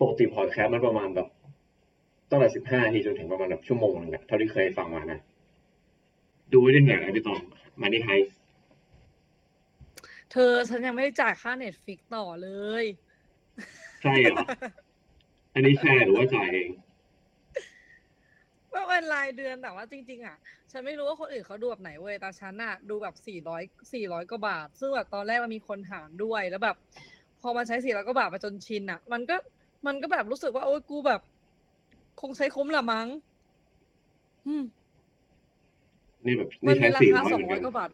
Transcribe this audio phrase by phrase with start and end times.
[0.00, 1.28] ปกติพอดแคสต์มันประมาณแบบ
[2.30, 5.18] ตั้งแต่สิบห้านาทีจนถึงประมาณแบบชั่วโมงนึงอะเท่าที่เคยฟังมานะ
[6.52, 7.40] ดูไว้ได้ไงนะพี่ตอง
[7.80, 8.10] มานี่ไฮ
[10.32, 12.50] เธอฉันยังไม่ได้จ่ายค่า Netflix ต่อเล
[12.82, 12.84] ย
[14.02, 14.36] ใช่เหรอ
[15.54, 16.70] อันนี้แชร์หรือว่าจ่ายเอง
[18.72, 20.36] ว่าเป็นรายเดือนแต่ว่าจริง ๆ อะ
[20.70, 23.62] ฉันไม่รู้ว่าคนอื่นเขาดูแบบไหนเว้ยแต่ฉันอะดูแบบสี่ร้อย
[23.92, 26.76] สี่ร้อยกว่าบาท ซึ่งแบบตอนแรกมันมีคนถามด้วยแล้วแบบ
[27.40, 29.36] พอมาใช้สี่ร้อยกว่าบาทมาจนชินอะ มันก็
[29.86, 31.20] มันก็แบบรู้สึกว่า โอ๊ยกูแบบ
[32.20, 33.08] คงใช้คุ้มละมั้ง
[34.46, 34.62] อืม
[36.26, 37.90] นี่แบบมันี่นใช้มีราสี่คาร้อยสเหองมือนร้กัอยนกว่าบาท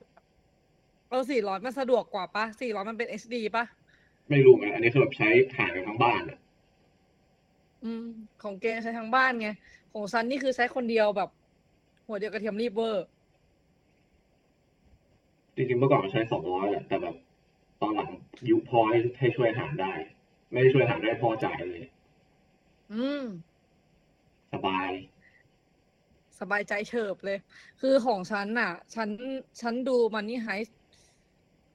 [1.08, 3.64] เออสี่ร้อยมันสะดวกกว่าปะสี่ร้อยมันเป็น HD ปะ
[4.30, 6.38] ไม่รู้เหมือนกันอันนี้คือแบบใช้ถ่ายกันทั้งบ้านอะ
[7.82, 8.02] อืม
[8.40, 9.46] ของเกใช้ทั้งบ้านไง
[9.92, 11.28] ของซันนี่คือใช้คนเดียวแบบ
[12.06, 13.00] หัวเดียวกระเทียมรีบเวอร์
[15.56, 17.16] จริงๆเมื่อก่อนมันใช้สองร้อยแหละแต่แบบ
[17.80, 18.10] ตอนหลัง
[18.50, 19.92] ยุคพอให้ให้ช่วยหารได้
[20.50, 21.82] ไม่ได้ช่วยหารได้พอจ่ายเลย
[22.92, 23.24] อืม
[24.52, 24.90] สบาย
[26.40, 27.38] สบายใจเฉิบเลย
[27.80, 29.08] คือของฉันน่ะ ฉัน
[29.60, 30.48] ฉันดูมันนี่ไฮ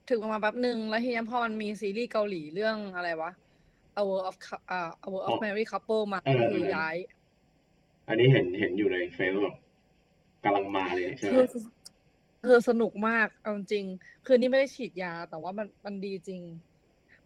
[0.10, 3.32] ถึงประมาณแป๊บหนึ่งแล้วทีนี้พอมันมีซีรีส์เกาหลีเรื่องอะไรวะ
[4.00, 6.96] A World of Cou- อ่า A World อ๋ of อ Married Couple มาเออก็เอคืออย้าย
[8.08, 9.56] อันนี้เห็นเห็นอยู่ในเฟซแบบ
[10.44, 11.46] กำลังมาเลยใช่ไหเธมอ
[12.44, 13.86] เธอสนุกมากเอาจริง
[14.26, 16.42] คือนี่ไม่ได้ฉีดยาแต่ว่ามันมันดีจริง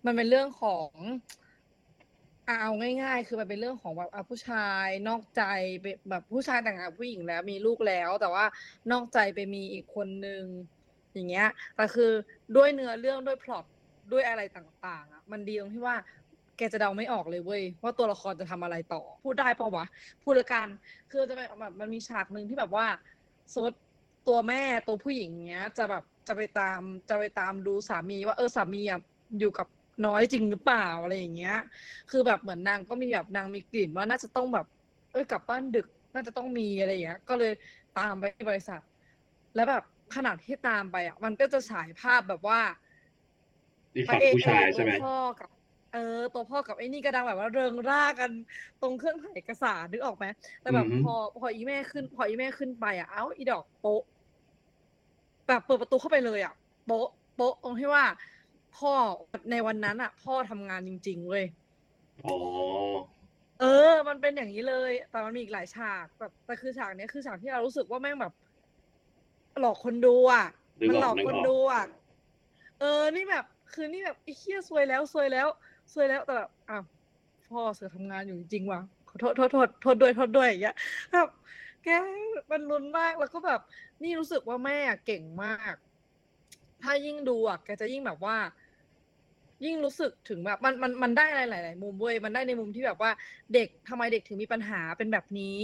[0.05, 0.89] มันเป็นเรื่องของ
[2.47, 5.41] อะเอาง่าย ๆ คือมันเป็นเรื่องของแบบผู้ชายนอกใจ
[5.81, 8.45] ไปแบบผู้ชายแต่งงานผู้หญิงแล้ว มีลูกแล้ว แต่ว่า
[8.91, 10.43] นอกใจไปมีอีกคนนึง
[11.13, 12.11] อย่างเงี้ยแต่คือ
[12.55, 13.65] ด้วยเนื้อเรื่องด้วยพล็อต
[14.11, 15.95] ด้วยอะไรต่างๆอะมันดีตรงที่ว่า
[16.57, 19.85] แกจะเดาไม่ออกเลยเว้ยว่าตัวละครจะทำอะไรต่อ พูดได้ปะวะ
[20.23, 20.67] พูดละกัน
[21.11, 22.85] คือจะแบบแบบมันมีฉากหนึ่งที่แบบว่า
[23.53, 23.77] สมมติ
[24.27, 29.01] ตัวแม่ตัวผู้หญิงเงี้ย จะแบบจะไปตามจะไปตามดูสามีว่าเออสามีอะ
[29.39, 29.67] อยู่กับ
[30.03, 31.53] น้อยจริงหรือเปล่าอะไรอย่างเงี้ย
[32.09, 34.65] คือแบบเหมือนนางก็มีแบบนางมีกลิ่นว่าน่าจะต้องแบบ
[35.11, 37.51] เอ้ยกลับบ้านดึกน่าจะต้องมีอะไรอย่างเงี้ย ก็เลย
[37.93, 38.79] ตามไปที่บริษัท
[39.55, 39.83] แล้วแบบ
[40.15, 42.59] ขนาดที่ตามไปอะ มันก็จะฉายภาพแบบว่า
[43.95, 45.49] นี่พระฝั่งเอกผู้ชายเออใช่ไหมตัวพ่อกับ
[45.93, 45.99] เออ
[46.33, 48.31] ตัวพ่อกับไอ้นี่ก็ดังแบบว่าเริงร่ากัน
[48.81, 50.25] ตรงเครื่องถ่ายเอกสารนึกออกไหม
[50.61, 54.01] แต่แบบอือฮึพอพออีแม่ขึ้น พออีแม่ขึ้นไปอะเอ้าอีดอกโป๊ะ
[55.47, 56.53] แบบเปิดประตูเข้าไปเลยอะ
[56.85, 58.05] โป๊ะโป๊ะตรงที่ว่า
[58.77, 58.93] พ่อ
[59.51, 61.45] ในวันนั้นอะ พ่อทำงานจริง ๆเว้ย
[62.25, 62.35] อ๋อ
[63.61, 68.33] เออ มันเป็นอย่างนี้เลย แต่มันมีอีกหลายฉากแบบแต่คือฉากเนี้ยคือฉากที่เรารู้สึกว่าแม่งแบบ
[69.59, 70.45] หลอกคนดูอะ
[70.79, 71.85] นึกมันออกหลอกนึกคนออกดูอะ
[72.79, 75.47] เออ นี่แบบ คือนี่แบบไอ้เหี้ยซวยแล้วซวยแล้ว
[75.93, 76.83] ซวยแล้วแต่แบบอ้าว
[77.47, 80.75] พ่อเสือทำงานอยู่จริงๆว่ะขอโทษโทษโทษโทษด้วยโทษด้วยอย่างเงี้ย
[81.13, 81.29] แบบ
[81.83, 81.87] แก
[82.51, 83.61] มันลุ้นมากแล้วก็แบบ
[84.03, 85.75] นี่รู้สึกว่าแม่อะเก่งมาก
[86.83, 88.37] ถ้ายิ่งดูอะแกจะยิ่งแบบว่า
[89.63, 93.11] ยิ่งรู้สึกถึงแบบมันมันมันได้อะไรหลาย ๆ มุมเว้ยมันได้ในมุมที่แบบว่า
[93.53, 95.59] เด็กทำไมเด็กถึงมีปัญหาเป็นแบบนี้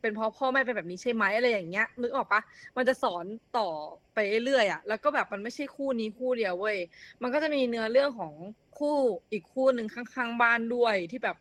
[0.00, 2.40] เป็นเพราะพ่อแม่เป็นแบบนี้ใช่ไหมอะไรอย่างเงี้ยนึกออกปะ
[2.76, 3.24] มันจะสอน
[3.58, 3.68] ต่อ
[4.14, 6.76] ไปเรื่อยๆอะแล้วก็แบบมันไม่ใช่คู่นี้คู่เดียวเว้ย
[7.22, 8.32] มันก็จะมีเนื้อเรื่องของ
[8.78, 8.96] คู่
[9.32, 11.36] อีกคู่หนึ่งข้างๆบ้านด้วยที่แบบ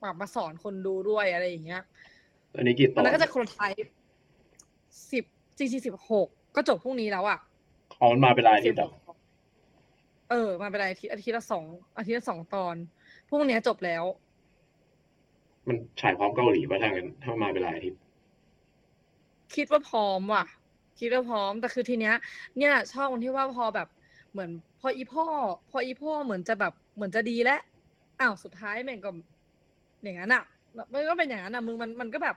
[0.00, 1.82] แบบมาสอนคนดูด้วยอะไรอย่างเงี้ย
[2.56, 3.72] อันนี้กี่ตอัอนนนั้นก็จะคนไทย
[5.12, 5.24] สิบ
[5.58, 7.38] จริงๆสิบหกก็จบพรุ่งนี้แล้วอะ
[8.00, 9.07] อ๋อมันมาเป็นรายอาทิสิตบย์
[10.28, 11.64] เหรหอกเออ มาเป็นอาทิตย์อาทิตย์ละสอง
[11.98, 12.76] อาทิตย์ละสองตอน
[13.28, 14.04] พรุ่งนี้จบแล้ว
[15.66, 18.00] มันฉายพร้อมเกาหลีป่ะทางกันถ้ามาเป็นรายอาทิตย์
[19.54, 20.44] คิดว่าพร้อมว่ะ
[21.00, 22.14] คิดว่าพร้อม แต่คือทีเนี้ย
[22.58, 23.88] เนี่ยชอบตรงที่ว่าพอแบบ
[24.32, 24.50] เหมือน
[24.80, 25.26] พออีพ่อ
[25.70, 27.60] พออีพ่อเหมือนจะแบบเหมือนจะดีแล้ว
[28.20, 29.10] อ้าวสุดท้ายแม่งก็
[30.02, 30.44] อย่างนั้นอะ
[30.92, 32.36] มันก็เป็นอย่างนั้นอะมึงมันมันก็แบบ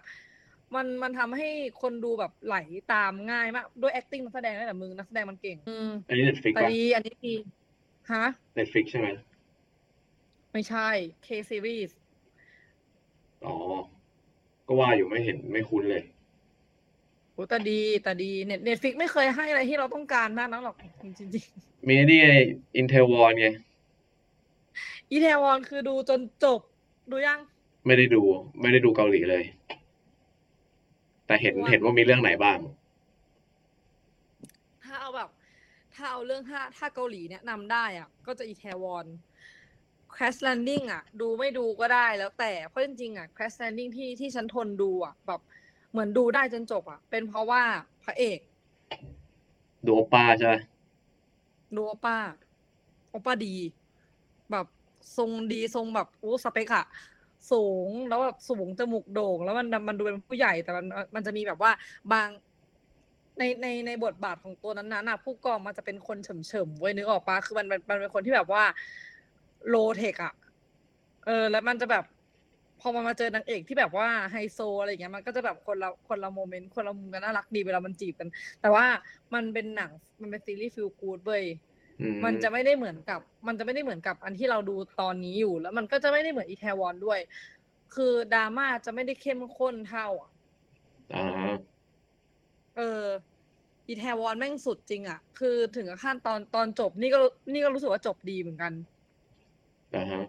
[0.75, 1.47] มันมันทำให้
[1.81, 2.57] คนดูแบบไหล
[2.93, 7.33] ตามง่ายมากด้วย acting นักแสดงนั่นแหละมึงนักแสดงมันเก่ง อืมอันนี้เน็ตฟิกแต่ป่ะดีอันนี้ดี
[8.13, 8.25] ฮะ
[8.55, 9.07] Netflix ใช่ไหม
[10.53, 10.87] ไม่ใช่
[11.25, 11.91] K series
[13.45, 13.55] อ๋อ
[14.67, 16.03] ก็ว่าอยู่ไม่เห็นไม่คุ้นเลย
[17.33, 21.45] โอ้แต่ดีแต่ดี Net Netflix ไม่เคยให้อะไรที่เราต้องการมากนักหรอกจริงจริง
[21.87, 22.29] มีนี่ไง
[22.75, 26.59] อินเทลวอนไงๆอีแทวอนคือดูจนจบ
[27.11, 27.39] ดูยัง
[27.85, 28.21] ไม่ได้ดู
[28.61, 29.43] ไม่ได้ดูเกาหลีเลย
[31.25, 32.57] แต่เห็นว่าเห็นว่ามีเรื่องไหนบ้าง
[34.83, 35.29] ถ้าเอาแบบ
[36.01, 39.05] ถ้าเอาเรื่องถ้าถ้าเกาหลีแนะนำได้อะ ก็จะอีเทวอน
[40.15, 45.41] Crash Landing อะ ดูไม่ดูก็ได้แล้วแต่เพราะจริงๆอะ Crash Landing ที่ที่ฉันทนดูอะแบบ
[45.91, 47.63] เหมือนดูได้จนจบอะ เป็นเพราะว่า
[48.03, 48.39] พระเอก
[49.85, 50.55] ดูโอป้าใช่ไหม
[51.75, 52.17] ดูโอป้า
[53.09, 53.55] โอป้าดี
[54.51, 54.65] แบบ
[55.17, 56.85] ทรงดีทรงแบบโอ้สเปคอะ
[57.51, 61.71] สูงแล้วแบบสูงจมูกโด่ง แล้วมันมันดูเป็นผู้ใหญ่แต่มันมันจะมีแบบว่า
[62.13, 62.27] บาง
[63.41, 68.63] ในในในบทบาทของตัวนั้นๆน่ะผู้กองมันจะเป็นคนเฉิ่มเฉิ่มๆเว้ยนึกออกปะคือมันมันมันเป็นคนที่แบบว่า
[69.69, 70.33] low tech อะ
[71.25, 72.03] เออ แล้วมันจะแบบ
[72.79, 78.29] พอมันมาเจอนางเอกที่แบบว่าไฮโซอะไรอย่างเงี้ยมันก็จะแบบคนละคนละ moment คนละมุมกันน่ารักดีเวลามันจีบกัน
[78.61, 78.85] แต่ว่า
[79.33, 79.91] มันเป็นหนัง
[80.21, 81.43] มันเป็นซีรีส์ feel good เว้ย
[82.01, 87.19] อืมันจะไม่ได้เหมือนกับ มันจะไม่ได้เหมือนกับอันที่เราดูตอนนี้อยู่ แล้วมันก็จะไม่ได้เหมือนอีแทวอนด้วย
[87.95, 90.29] คือดราม่าจะไม่ได้เข้มข้นเท่าอะ
[91.13, 91.71] อ่า
[92.77, 93.03] เออ
[93.87, 97.19] อีแทวอนแม่งสุดจริงอะ คือถึงกับขั้นตอนตอนจบนี่ก็
[97.51, 98.71] นี่ก็รู้สึกว่าจบดีเหมือนกัน
[99.95, 100.23] อ่าฮะ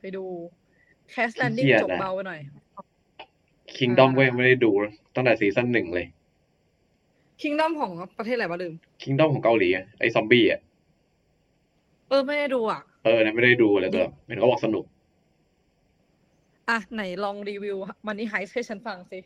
[0.00, 0.24] ไปดู
[1.10, 2.40] Crash Landing ขี้เกียจจบอะเบาไปหน่อย
[3.76, 4.70] Kingdom อ่าก็ยังไม่ได้ดู
[5.14, 6.06] ตั้งแต่ season หนึ่งเลย
[7.42, 10.60] Kingdom ของประเทศอะไรวะลืม Kingdom ของเกาหลีอะไอ้ซอมบี้อะ
[12.08, 14.84] เออไม่ได้ดูอะ เออเนี่ยไม่ได้ดูเลยแต่แบบเห็นเขาบอกสนุก
[16.68, 19.18] อะไหนลองรีวิว Money Heist ให้ฉันฟังสิ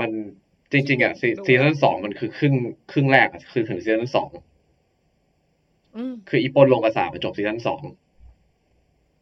[0.00, 0.10] มัน
[0.74, 2.54] จริง ๆอะซีดูซีซั่นสองมันคือครึ่ง
[2.92, 4.30] ครึ่งแรกอะคือถึงซีซั่นสอง
[5.96, 7.82] อืมคืออีปล้นโรงกษาปณ์มันจบซีซั่นสอง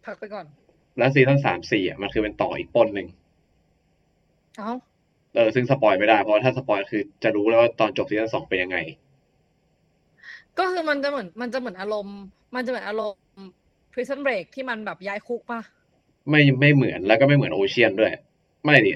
[0.04, 0.46] พักไปก่อน
[0.98, 3.08] แล้วซีซั่นสามสี่อะมันคือเป็นต่ออีกปล้นหนึ่ง
[4.58, 4.72] เอ้า
[5.34, 8.78] เออซึ่ง spoil ไม่ได้ เพราะว่าถ้า spoil คือจะรู้แล้วว่าตอนจบซีซั่นสองเป็นยังไง
[10.58, 12.18] ก็คือมันจะเหมือน มันจะเหมือนอารมณ์
[12.54, 13.22] มันจะเหมือนอารมณ์
[13.92, 15.60] prison break ที่มันแบบย้ายคุกป่ะ
[16.30, 18.12] ไม่ไม่เหมือนแล้วก็ไม่เหมือนโอเชียนด้วย
[18.64, 18.92] ไม่ดิ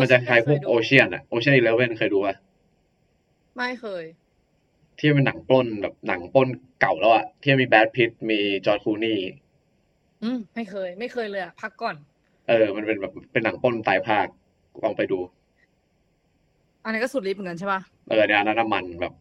[0.00, 2.34] มันจะคล้ายพวกไม่เคยดูโอเชียนอะโอเชียนอีเลเว่นเคยดูป่ะ
[3.56, 4.04] ไม่เคย
[4.98, 6.48] ที่เป็นหนังปล้นแบบหนังปล้น
[6.80, 9.18] เก่าแล้วอะที่มีแบดพิตมีจอร์จคลูนี่
[10.22, 11.96] อืมไม่เคย ไม่เคยเลยอะพักก่อน
[12.48, 14.26] เออ มันเป็นแบบเป็นหนังปล้นไตรภาค
[14.82, 15.18] ลองไปดู
[16.84, 19.12] อันนี้ก็สุดฤทธิ์เหมือนกันใช่ป่ะเออเนี่ยอันนั้นนะมันแบบ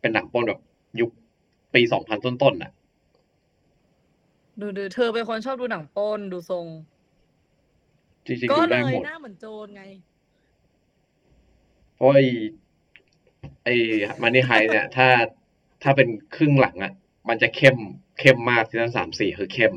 [0.00, 0.60] เป็นหนังปล้นแบบ
[1.00, 1.10] ยุค
[1.74, 2.70] ปีสองพันต้นๆอะ
[4.60, 6.66] ดูดูเธอเป็นคนชอบดูหนังปล้นดูทรง
[8.26, 9.82] จริงๆก็ดูเลได้ยหมด หน้าเหมือนโจรไง
[11.94, 12.24] เพราะไอ้
[13.64, 13.74] ไอ้
[14.22, 15.08] มันนี่ไฮเนี่ย ถ้า
[15.82, 16.92] ถ้าเป็นครึ่งหลังอะ
[17.28, 17.76] มันจะเข้ม
[18.18, 19.74] เข้มมากซีซั่นสามสี่คือเข้ม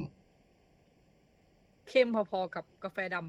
[1.89, 3.21] เข้มพอๆกับกาแฟดำ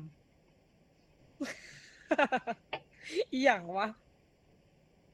[3.32, 3.88] อีหยังวะ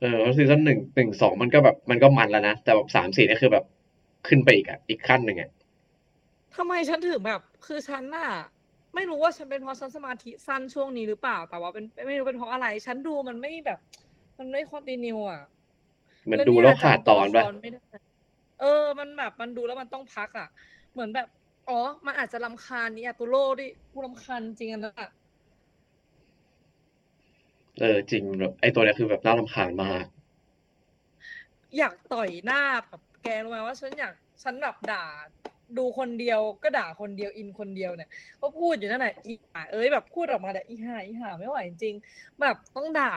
[0.01, 3.65] เออแล้วซีซั่นหนึ่งหนึ่งสองมันก็แบบมันก็มันแล้วนะ แต่แบบสามสี่นี่คือแบบ
[4.29, 5.51] ขึ้นไปอีกอะอีกขั้นหนึ่งอะ
[6.55, 8.29] ทำไมฉันถึงแบบ คือฉันน่ะ
[8.95, 13.79] ไม่รู้ว่าฉันเป็นเพราะฉันสมาธิสั้นช่วงนี้หรือเปล่า แต่ว่าเป็นไม่รู้เป็นเพราะอะไร ฉันดูมันไม่แบบ
[14.39, 15.43] มันไม่ continue อะ
[16.25, 17.81] เหมือนดูแล้วขาดตอนป่ะป่ะไม่ได้
[18.61, 20.49] เออ มันแบบมันดูแล้วมันต้องพักอะ
[20.93, 21.29] เหมือนแบบ
[21.69, 25.11] อ๋อ มันอาจจะรำคาญนี่อาร์ตูโร่ดิกูรำคาญจริงอันนั้นอะ
[27.81, 30.05] เออจริงแบบไอ้ตัวเนี้ยคือแบบน่ารำคาญมาก
[31.79, 35.05] อยากต่อยหน้าแบบแกรู้ไหมว่าฉันอยากฉันแบบด่า
[35.79, 38.11] ดูคนเดียวก็ด่าคนเดียวอินคนเดียวเนี่ย
[38.41, 41.95] ก็พูดอยู่นั่นแหละอีห่าเอ้ยแบบพูดออกมาแต่อีห่าอีห่าไม่ไหวจริง
[42.41, 43.15] แบบต้องด่า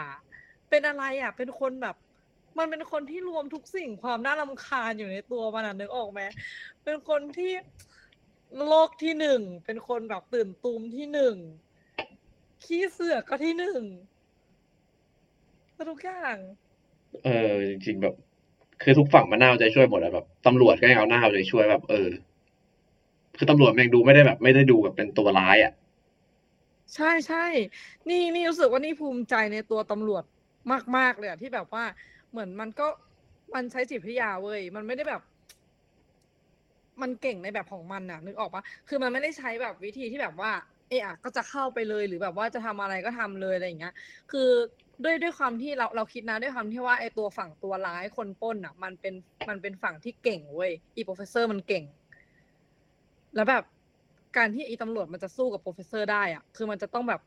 [0.70, 1.96] เป็นอะไรอะ เป็นคนแบบ
[2.58, 6.22] มันเป็นคนที่รวมทุกสิ่งความน่ารำคาญอยู่ในตัวมันอะนึกออกไหม
[6.84, 7.52] เป็นคนที่
[8.68, 11.36] โลกที่หนึ่งเป็นคนแบบตื่นตูมที่หนึ่ง
[12.64, 13.82] ขี้เสือกก็ที่หนึ่ง
[15.90, 16.38] ทุกอย่าง
[17.24, 18.16] เออจริงๆแบบ
[18.82, 22.08] คือทุกฝั่งมันน่าเอาใจช่วยหมดอะแบบตำรวจก็ยังเอาหน้าเอาใจช่วยแบบ เออ
[23.38, 25.74] คือตำรวจแม่งดูไม่ได้แบบ ไม่ได้ดูแบบเป็นตัวร้ายอะ
[26.96, 27.46] ใช่ใช่
[28.10, 30.24] นี่นี่รู้สึกว่านี่ภูมิใจในตัวตำรวจ
[30.98, 31.84] มาก ๆ เลยอะที่แบบว่า
[32.32, 32.88] เหมือนมันก็
[33.56, 35.22] มันใช้จิตวิทยาเว้ยมันไม่ได้แบบ
[37.02, 40.52] มันเก่งในแบบของมันอะนึกออกปะคือมันไม่ได้ใช้แบบวิธีที่แบบว่า
[40.90, 43.94] เอะอะก็จะเข้าไปเลยหรือแบบว่าจะทำอะไรก็ทำเลยอะไรอย่างเงี้ย
[44.32, 44.50] คือ
[45.04, 49.14] ด้วยด้วยความที่เราเราคิดนะด้วยความที่ว่าไอตัวฝั่งตัวร้ายคนปล้นอะมันเป็น
[49.50, 51.84] มันเป็นฝั่งที่เก่งเว้ยอี professor มันเก่ง
[53.36, 53.64] แล้วแบบ
[54.38, 57.22] การที่ไอีตำรวจมันจะสู้กับ professor ได้อะคือมันจะต้องแบบ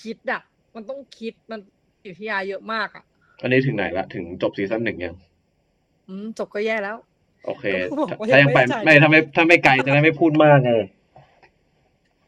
[0.00, 0.42] คิดอะ
[0.74, 1.60] มันต้องคิดมัน
[2.02, 3.04] จิตวิทยาเยอะมากอะ
[3.42, 5.14] อันนี้ถึงไหนละ ถึงจบซีซั่นหนึ่งยัง
[6.08, 6.96] อืมจบก็แย่แล้ว
[7.46, 10.72] โอเคก็บอกว่าถ้ายังไปยังไม่จ่ายไม่ถ้าไม่ถ้าไม่ไกลจะได้ไม่พูดมากไง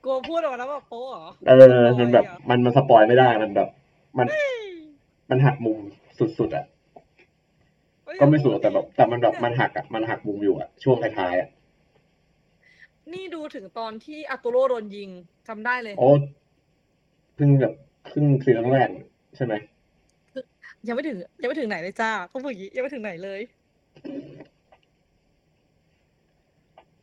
[0.05, 1.53] กลัวพูดออกมาแล้วแบบโป๊ะเหรอ เอ
[1.83, 3.69] อ มันแบบมันมันสปอยไม่ได้ มันแบบ
[4.19, 4.59] มันเฮ้ย
[5.31, 5.79] มันหักมุม
[6.39, 6.65] สุดๆอะ
[8.05, 11.49] เฮ้ยก็ไม่สุดแต่แบบแต่มันแบบมันหักอะ มันหักมุมอยู่อะ ช่วงท้ายๆอะ
[13.13, 15.11] นี่ดูถึงตอนที่อาตูโร่โดนยิง
[15.49, 16.11] จำได้เลยโอ้
[17.35, 17.75] เพิ่งแบบ
[18.09, 18.89] ครึ่งซีซั่นแรก
[19.37, 19.55] ใช่ไหม
[20.87, 23.41] ยังไม่ถึง ยังไม่ถึงไหนเลยจ้าต้องพูดอย่างนี้ยังไม่ถึงไหนเลย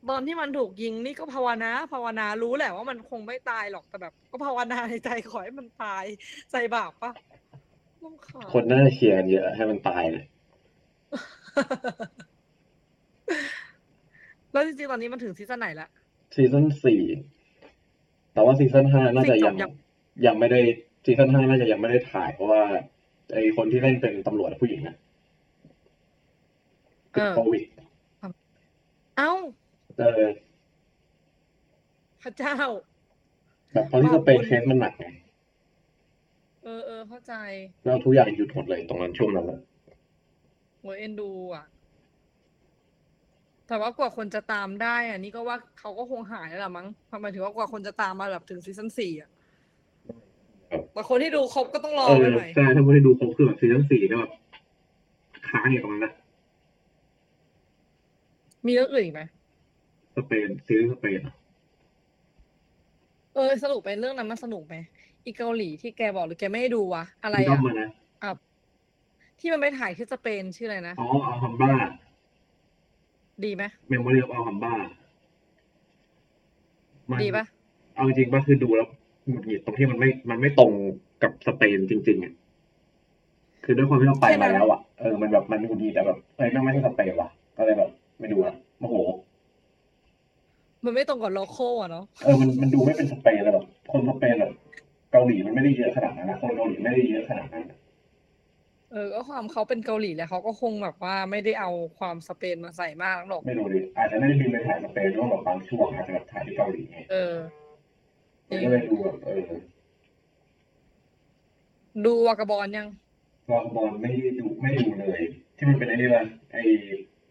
[0.10, 6.06] ตอนที่มันถูกยิงนี่ก็ภาวนาภาวนารู้แหละว่ามันคงไม่ตายหรอกแต่แบบ ก็ภาวนาในใจขอให้มันตาย
[6.52, 7.12] ใจบาปปะ
[8.04, 10.26] รำคาญคนน่าจะเชียร์กันเยอะให้มันตายเลย
[14.56, 15.88] แล้วจริงๆตอนนี้มันถึงซีซั่นไหนละ
[16.36, 17.02] ซีซั่นสี่
[18.34, 19.72] แต่ว่าซีซั่นห้าน่าจะสี่จยับงยัง
[20.28, 20.60] ยังไม่ได้
[21.06, 22.64] ซีซั่นห้าน่าจะยังไม่ได้ถ่าย เพราะว่า
[23.34, 24.96] ไอคนที่เล่นเป็นตำรวจผู้หญิงนะ
[27.14, 27.64] ติดโควิด
[29.18, 29.32] เอ้า
[29.98, 30.24] เออ
[32.22, 32.56] พระเจ้า
[33.74, 35.06] แบบตอนที่สเปนเคสมันหนักไง
[36.64, 37.34] เออเออเข้าใจ
[37.86, 39.60] แล้วทุกอย่างหยุดหมดเลยตรงนั้นช่วงนั้นแหละ
[40.80, 41.66] โหยเอ็นดูอะ
[43.68, 46.88] แต่ว่ากว่าคนจะตามได้อะนี่ก็ว่าเขาก็คงหายแล้วล่ะมั้ง
[47.22, 49.30] หมายถึงว่ากว่าคนจะตามมาแบบถึงซีซั่นสี่อะ
[50.94, 54.32] แต่คนที่ดูครบก็ต้องรอเออไปหน่อยใช่ถ้าไม่ได้ดูครบคือแบบซีซั่นสี่ก็แบบ
[55.50, 56.14] ค้างอยู่ตรงนั้นแหละ
[58.66, 59.22] มีเรื่องอื่นอีกไหม
[60.16, 61.36] สเปนซีรีส์สเปนอะ
[63.36, 64.76] เออสรุปไปเรื่องนั้นมันสนุกไหม
[65.26, 67.90] อีเกาหลีที่แกบอกหรือแกไม่ได้ดูวะอะไรที่ต้ออะงมานะ
[68.24, 68.32] อะ
[69.40, 71.72] ที่มันไปถ่ายที่สเปนชื่ออะไรนะอ๋อ Alhambra
[73.44, 74.74] ดีไหม Memories of Alhambra
[77.24, 77.46] ดีปะ
[77.96, 78.88] เอาจริงๆป่ะคือดูแล้ว
[79.28, 80.72] หงุดหงิดตรงที่มันไม่ มันไม่ตรง
[81.24, 82.34] กับสเปนจริง ๆอะ
[83.64, 87.90] คือด้วยความที่เราไปมาแล้วอะเออมันแบบมันหงุดหงิดแต่แบบเอ้ยแม่งไม่ใช่สเปนว่ะ ก็เลยแบบ
[88.20, 88.96] ไม่ดูอะโมโห
[90.86, 94.52] มันไม่ตรงกับ local อะเนาะเออมันมันดูไม่เป็นสเปนเลยแบบคนสเปนแบบ
[95.12, 97.64] เกาหลีมันไม่ได้เยอะขนาดนั้นนะคนเกาหลีไม่ได้เยอะขนาดนั้น
[98.96, 107.36] อะเออก็ความเขาเป็นเกาหลีแล้วเขาก็คงแบบว่าไม่ได้เอาความสเปนมาใส่มากหรอกไม่รู้ดิอาจจะไม่ได้บินไปถ่ายสเปนหรือว่าแบบบางช่วงอาจจะแบบถ่ายที่เกาหลีไงเออ
[108.50, 109.44] มันก็เลยดูแบบเออ
[112.06, 112.88] ดูวากาบอลยัง
[113.50, 115.22] วอลบอลไม่ได้ดูไม่ดูเลย
[115.58, 116.62] ที่มันเป็นไอ้นี่ป่ะไอ้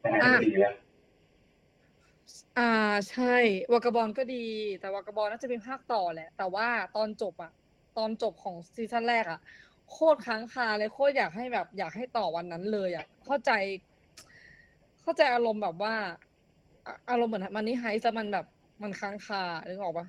[0.02, 0.72] ประธานาธิบดีป่ะ
[2.58, 2.70] อ่า
[3.10, 3.34] ใช่
[3.72, 4.44] วากาบอลก็ดี
[4.80, 6.66] แต่วากาบอลน่าจะเป็นภาคต่อแหละ แต่ว่า
[6.96, 7.52] ตอนจบอะ
[7.98, 9.40] ตอนจบของซีซั่นแรกอะ
[9.92, 13.50] โคตรค้างคาเลยโคตรอยากให้แบบ อยากให้ต่อวันนั้นเลยอะเข้าใจ
[15.02, 15.94] เข้าใจอารมณ์แบบว่า
[16.86, 18.46] อะอารมณ์เหมือนมันนี่ไฮซ์แต่มันแบบ
[18.82, 20.06] มันค้างคานึกออกปะ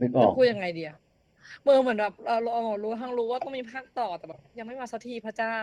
[0.00, 0.98] นึกออจะก พูดยังไงดีอะ
[1.62, 5.58] เมื่อเหมือนแบบเราเรารู้ทั้งรู้ว่าต้องมีภาคต่อแต่แบบ ยังไม่มาสักทีพระเจ้า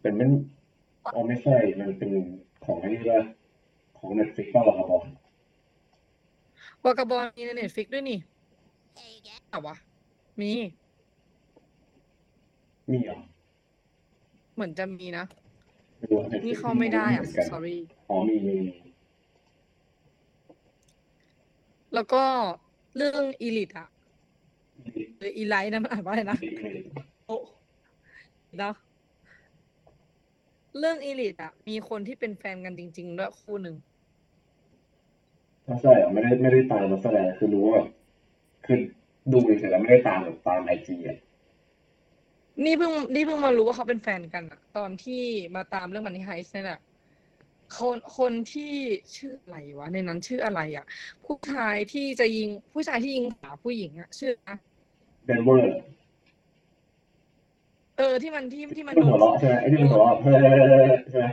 [0.00, 0.30] เป็นมัน
[1.12, 2.10] อ๋อไม่ใช่ มันเป็น
[2.64, 3.20] ของไอ้นี่ป่ะ
[3.98, 5.04] ของเน็ตฟลิกป่ะวอลบอล
[6.84, 8.18] วากาบอลมีในเน็ตฟิกด้วยนี่
[9.50, 9.74] แต่วะ
[10.40, 10.52] มี
[12.90, 13.18] มีเหรอ
[14.54, 15.24] เหมือนจะมีนะ
[15.98, 17.76] ไม่รู้ Netflix นี่เข้าไม่ได้อะ เหมืนกัน sorry
[18.10, 18.74] อ๋อมีมีมี
[21.94, 22.22] แล้วก็
[22.96, 23.88] เรื่องอีลิทอะ
[25.18, 26.70] หรือ Elite นะมันอ่านว่าอะไรนะ มีมี
[27.26, 27.36] โอ้
[28.58, 28.74] เนาะ
[30.78, 33.76] เรื่อง Elite อะมีคนที่เป็นแฟนกันจริงๆด้วยคู่หนึ่ง
[35.72, 37.88] ถ้าใช่เหรอไม่ได้ไม่ได้ตามนักแสดงคือรู้ว่าแบบ
[38.66, 38.78] คือ
[39.32, 41.18] ดูเฉยๆแล้วไม่ได้ตามแบบตามไอจีอะ
[42.64, 45.22] นี่เพิ่งนี่เพิ่งมารู้ว่าเขาเป็นแฟนกันอะตอนที่
[45.54, 46.80] มาตามเรื่อง Money Heist เนี่ยแหละ
[47.76, 48.72] คนคนที่
[49.16, 50.84] ชื่ออะไรวะ ในนั้นชื่ออะไรอะ
[51.24, 54.58] ผู้ชายที่จะยิงผู้ชายที่ยิงขาผู้หญิงอะชื่ออะไรนะ
[55.26, 55.76] เดนเวอร์
[57.96, 61.26] เออที่มันที่ที่มันมันโดหัวนเราะใช่ไหมไอ้ที่มันหัวเราะเฮ้ยใช่ไหม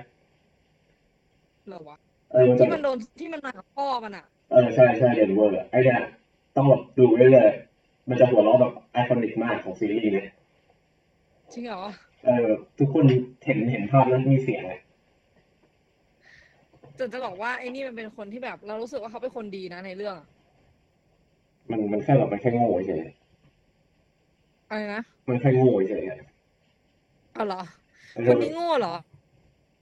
[1.68, 1.98] เหรอวะ
[2.32, 6.00] เออมันจะที่มันโดนที่มันมากับพ่อมันอะเออใช่ใช่เดนเวอร์ไอ้เนี่ย
[6.56, 10.28] ต้องแบบดูเรื่อยๆมันจะหัวเราะแบบ iconic มากของซีรีส์เนี่ย
[11.54, 11.84] จริงเหรอ
[12.26, 12.48] เออ
[12.80, 13.04] ทุกคน
[13.46, 14.74] เห็นเห็นภาพแล้วมีเสียงไง
[16.98, 20.28] จะจะบอกว่าไอ้นี่มันเป็นคนที่แบบ เรารู้สึกว่าเขาเป็นคนดีนะในเรื่องอะ
[21.70, 23.02] มันมันแค่แบบมันแค่โง่เฉย
[24.70, 26.04] อะไรนะมันแค่โง่เฉย
[27.34, 27.62] เอาเหรอ
[28.14, 28.94] เอคนอนี้โง่เหรอ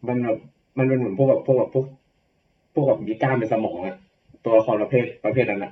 [0.08, 0.38] มันแบบ
[0.77, 2.06] มันเป็นเหมือนพวกแบบพวกแบบพวกพ
[2.79, 3.96] วกแบบมีกล้ามในสมองอะ
[4.43, 5.72] ตัวละครประเภทประเภทนั้นอะ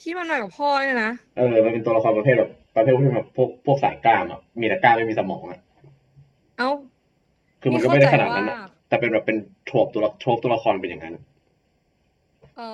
[0.00, 5.60] ที่มันมากับพ่อเนี่ยนะเออ มันเป็นตัวละครประเภทแบบประเภทพวกแบบพวกพวกสายกล้ามอะมีแต่กล้ามไม่มีสมองอะ
[6.58, 6.70] เอ้า
[7.60, 11.14] คือมันก็ไม่ได้ขนาดนั้นอะแต่เป็นแบบเป็น trope ตัวละ trope ตัวละครเป็นอย่างนั้น
[12.58, 12.72] อ๋อ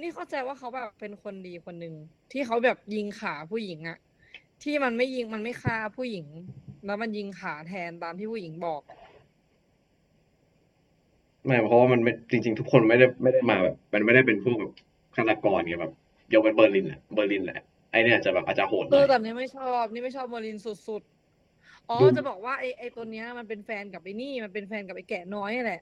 [0.00, 1.94] นี่เข้าใจว่าเขาแบบเป็นคนดีคนหนึ่ง
[2.32, 3.98] ที่เขาแบบยิงขาผู้หญิงอะ
[4.62, 6.26] ที่มันไม่ยิงมันไม่ฆ่าผู้หญิง
[6.86, 8.82] แล้วมันยิงขาแทนตามที่ผู้หญิงบอก
[11.46, 14.72] ไม่เพราะว่ามันไม่จริง ๆ ทุกคนไม่ได้ไม่ได้มาแบบ มันไม่ได้เป็นพวกแบบ
[15.16, 15.92] ฆาตกรไงแบบ
[16.32, 25.80] ยกเว้นเบอร์ลินอะเบอร์ลินแหละไอเนี่ยอาจจะแบบอาจจะโหดหเอน่ออยแต่นี่ไม่ชอบนี่ไม่ชอบเบอร์ลินสุดๆ อ๋อดู จะบอกว่าไอไอตัวเนี้ยมันเป็นแฟนกับไอ้นี่มันเป็นแฟนกับไอ้แกะน้อยนี่แหละ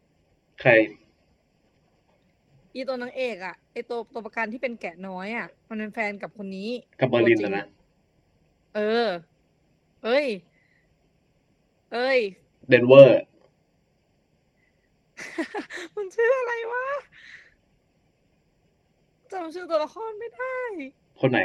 [0.61, 0.71] ใคร
[2.75, 7.65] อีตัวนางเอกอะไอตัวตัวประกันที่เป็นแกะน้อยอะมันเป็นแฟนกับคนนี้ กับเบอร์ลินตัวจนะงนะ
[8.75, 9.07] เออ
[10.05, 10.27] เอ้ย
[11.93, 12.21] เอ้ย
[12.69, 13.21] เดนเวอร์
[15.97, 16.87] มันชื่ออะไรวะ
[19.33, 20.57] จำชื่อตัวละครไม่ได้
[21.21, 21.41] คนไหน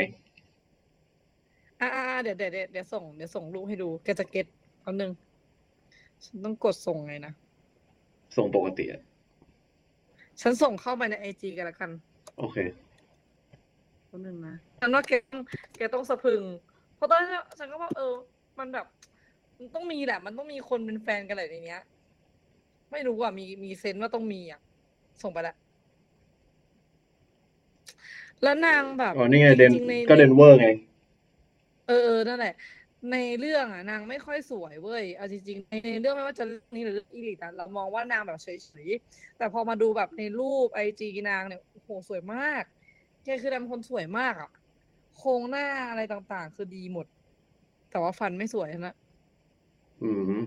[1.79, 1.89] อ่า
[2.21, 4.45] เดี๋ยวเดี๋ยวเดี๋ยวเดี๋ยวส่งเดี๋ยวส่งรูปให้ดูแกจะเก็ต
[4.81, 5.11] แป๊บนึง
[6.25, 7.33] ฉันต้องกดส่งไงนะ
[8.37, 9.01] ส่งปกติอะ
[10.41, 11.91] ฉันส่งเข้าไปในไอจีกันละกัน
[12.37, 12.57] โอเค
[14.07, 15.41] แป๊บนึงนะฉันว่าแกต้อง
[15.77, 16.43] แกต้องสะพรึง
[16.95, 18.13] เพราะตอนแรกฉันก็ว่าเออ
[18.59, 18.85] มันแบบ
[19.57, 21.81] มันต้องมีแหละ มันต้องมีคนเป็นแฟนกันแหละในเนี้ย
[22.93, 24.59] ไม่รู้อะมีมีเซนส์ว่าต้องมีอะ
[25.23, 25.55] ส่งไปละ
[28.43, 30.67] แล้วนางแบบอ๋อนี่ไงเดนจริงๆในก็เดนเวอร์ไง
[31.87, 32.53] เออเออนั่นแหละ
[33.11, 38.47] ในเรื่องอะ นางไม่ค่อยสวยเว้ยเอาจริงๆในเรื่องไม่ว่าจะเรื่องนี้หรือเรื่องอีลิตอะเรามองว่านางแบบเฉ
[38.85, 42.63] ยๆแต่พอมาดูแบบในรูปไอจีนางเนี่ยโอ้โหสวยมาก
[43.23, 44.49] แกคือนางเป็นคนสวยมากอะ
[45.17, 47.05] โครงหน้าอะไรต่างๆ คือดีหมด
[47.91, 48.95] แต่ว่าฟันไม่สวยนะ
[50.01, 50.09] อื
[50.39, 50.41] ม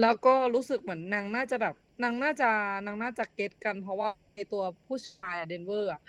[0.00, 2.50] แล้วก็รู้สึกเหมือนนางน่าจะแบบนางน่าจะ
[2.86, 6.00] นางน่าจะ get กัน เพราะว่าในตัวผู้ชายอะเดนเวอร์อะ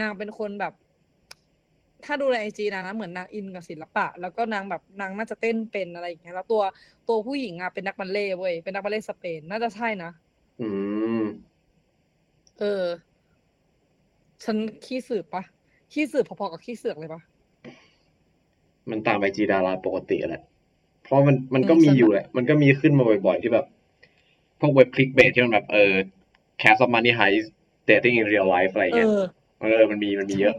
[0.00, 0.72] นางเป็นคนแบบ
[2.04, 6.62] ถ้าดูใน IG นางนะเหมือนนางอินกับศิลปะ แล้วก็นางแบบนางน่าจะเต้นเป็นอะไรอย่างเงี้ยแล้วตัว
[7.08, 10.10] ตัวผู้หญิงอะเป็นนักบัลเล่ต์เว้ยเป็นนักบัลเล่ต์สเปนน่าจะใช่นะ
[10.60, 10.68] อื
[11.20, 11.22] ม
[12.58, 12.84] เออ
[14.44, 15.42] ฉันขี้สืบปะ
[15.92, 17.20] ขี้สืบพอๆกับขี้เสือกเลยปะ
[18.90, 20.42] มันตามไอจีดาราปกติแหละ
[21.06, 23.66] เพราะมันมันก็อืมมีฉันอยู่แหละ มันก็มีขึ้นมาบ่อยๆ ที่แบบ
[24.60, 25.92] พวกเว็บคลิกเบสที่มันแบบเออ
[26.62, 27.48] cast of money heist
[27.88, 29.18] dating in real life อะไรเอเงี้ยอ
[29.60, 30.56] เออมันมีมันมีเยอะ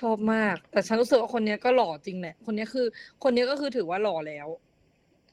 [0.00, 2.86] ชอบมาก แต่ฉันรู้สึกว่าคนเนี้ยก็หล่อจริงแหละ คนเนี้ยคือ
[3.22, 4.48] คนเนี้ยก็คือถือว่าหล่อแล้ว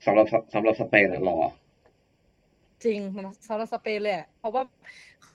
[0.05, 1.37] สำหรับสำหรับสเปนอะหรอ
[2.85, 2.99] จริง
[3.47, 4.63] สำหรับสเปนเลยอะเพราะว่า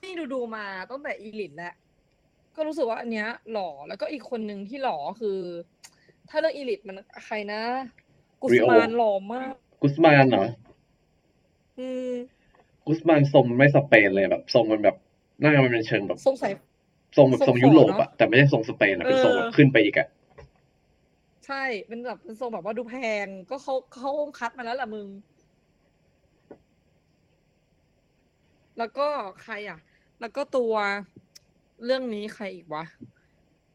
[0.01, 1.75] ที่ดูดูๆมาตั้งแต่อีลิทแล้ว
[2.57, 5.39] ก็รู้สึกว่าอันเนี้ยหล่อแล้วก็อีกคนหนึ่งที่หล่อคือ
[6.29, 7.63] ถ้าเรื่องอีลิทมันใครนะ
[8.43, 10.47] กุส Rio มานหล่อมาก กุสมานเหรอ
[11.79, 12.13] อืม
[12.87, 14.97] กุสมานทรงมันไม่สเปนเลยแบบทรงมันแบบ
[15.41, 16.53] หน้ามันเป็นเชิงแบบสงสัย
[17.17, 20.09] ทรงแบบททรรงงขอยุโรปเนอะอะแต่ไม่ใช่ทรงสเปนอะเป็นเออทรงแบบขึ้นไปอีกอะ
[21.47, 25.09] ใช่เป็นแบบเป็นทรงแบบว่าดูแพงก็เขาเขาคงคัดมาแล้วล่ะมึง
[28.79, 29.09] แล้วก็
[29.43, 29.79] ใครอะ
[30.21, 30.75] แล้วก็ตัว
[31.85, 32.85] เรื่องนี้ใครอีกวะ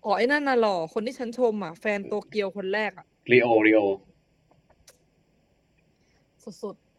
[0.05, 3.79] อ๋อไอ้นั่นน่ะหล่อคนที่ฉันชมอะ แฟนโตเกียวคนแรกอะริโอริโอ
[6.64, 6.94] สุดๆ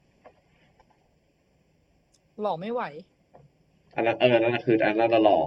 [2.40, 2.82] หล่อไม่ไหว
[3.94, 5.38] อันนั้นเออนั่นนะคืออันนั้นน่ะหล่อ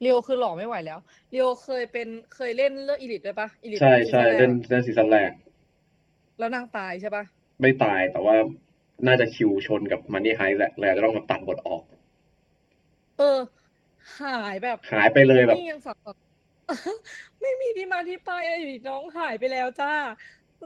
[0.00, 0.98] ริโอคือหล่อไม่ไหวแล้ว
[1.30, 5.30] ริโอเคยเป็นเคยเล่นเรื่อง Elite ด้วยปะ Elite ใช่ซีใช่ซั่นแรกเล่นอะเล่นซีซั่นแรก
[6.38, 7.24] แล้วนางตายใช่ปะ
[7.60, 8.36] ไม่ตายแต่ว่า
[9.06, 11.82] น่าจะคิวชนกับมันนี่ไฮแหละเลยอาจจะต้องมาตัดบทออก
[13.18, 13.38] เออ
[14.20, 16.16] หายแบบ หายไปเลยแบบนี่ยังสับสน
[17.40, 19.92] ไม่มีที่มาที่ไปอะไรอยู่ดีน้องหายไปแล้วจ้า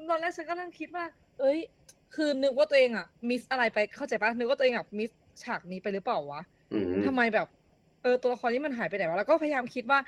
[0.09, 1.05] ตอนแรกฉันก็นั่งคิดว่า
[1.41, 1.59] เอ้ย
[2.15, 5.11] คือนึกว่าตัวเองอะมิสอะไรไปเข้าใจปะนึกว่าตัวเองอะมิส
[5.43, 6.43] ฉากนี้ไปหรือเปล่าวะ
[6.73, 7.49] อืมทำไมแบบ
[8.03, 9.99] เออตัวละครนี้มันหายไปไหนวะแล้วก็พยายามคิดว่า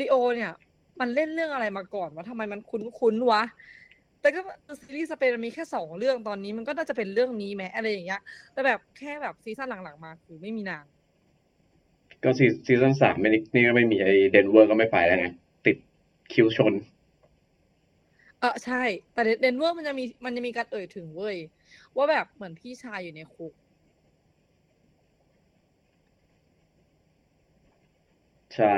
[0.00, 0.52] ลีโอเนี่ย
[1.00, 3.42] มันเล่นเรื่องอะไรมาก่อนวะทำไมมันคุ้นๆวะ
[4.20, 4.40] แต่ก็
[4.80, 8.20] ซีรีส์สเปนมันมีแค่สองเรื่องตอนนี้มันก็น่าจะเป็นเรื่องนี้แม้อะไรอย่างเงี้ย
[8.52, 10.84] แต่แบบแค่แบบซีซั่นหลังๆมาคือไม่มีนาง
[12.22, 15.26] ก็ซีซีซั่นสามไม่นี่นี่ก็ไม่มีไอเดนเวอร์ก็ไม่ไปแล้วไง
[15.66, 15.76] ติด
[16.32, 16.72] คิวชน
[18.40, 21.36] เออใช่ แต่เดนเวอร์มันจะมีมันจะมีการเอ่ยถึงเว้ย
[21.96, 23.52] ว่าแบบเหมือนพี่ชายอยู่ในคุก
[28.56, 28.76] ใช่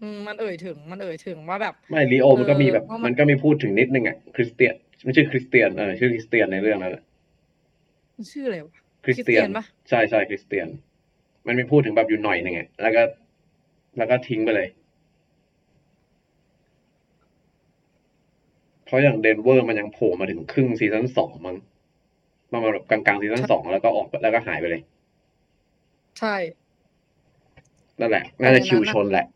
[0.00, 7.04] อืมมันเอ่ยถึง มันเอ่ยถึงว่าแบบ ไม่ลีโอมันก็มีแบบ เออเพราะมัน มันก็มีพูดถึงนิดนึงอะคริสเตียนไม่ใช่คริสเตียนเออชื่อคริสเตียนในเรื่องนั้นแหละ
[8.16, 8.72] มันชื่ออะไรวะ
[9.04, 10.68] คริสเตียนคริสเตียนปะ ใช่ใช่คริสเตียน
[11.46, 13.02] มันมีพูดถึงแบบอยู่หน่อยหนึ่งอะแล้วก็
[13.98, 14.68] แล้วก็ทิ้งไปเลย
[18.88, 21.56] เพราะอย่างเดนเวอร์มันยังโผล่มาถึงครึ่งซีซั่นสองมั้ง
[22.52, 24.82] ประมาณแบบกลางๆซีซั่นสองแล้วก็ออกแล้วก็หายไปเลย
[26.18, 26.36] ใช่
[28.00, 29.26] นั่นแหละ น่าจะคิวชนแหละ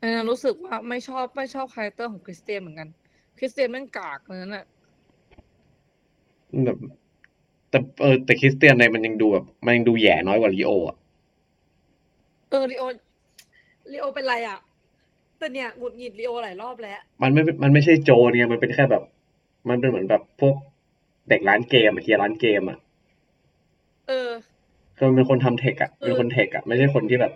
[0.00, 2.88] อันนั้นรู้สึกว่าไม่ชอบไม่ชอบ character ของคริสเตียนเหมือนกัน
[3.38, 4.66] คริสเตียนแม่งกากเลยนั่นแหละ
[6.64, 6.78] แบบ
[7.70, 10.96] แต่เออแต่คริสเตียนในมันยังดูแบบมันยังดูแย่น้อยกว่าลีโออะ
[12.50, 12.84] เออลีโอ
[13.92, 14.58] ลีโอเป็นไรอะ
[15.42, 19.02] แต่เนี่ยหงุดหงิดลีโอหลายรอบแล้ว มันไม่ มันไม่ใช่โจรเนี่ยมันเป็นแค่แบบ
[19.68, 20.54] มันเป็นเหมือนแบบพวก
[21.28, 22.78] เด็กร้านเกมอะเฮียร้านเกมอะ
[24.08, 24.30] เออ
[24.96, 27.32] คือมันเป็นคนทำเทคอะเออ เป็นคนเทคอะไม่ใช่คนที่แบบ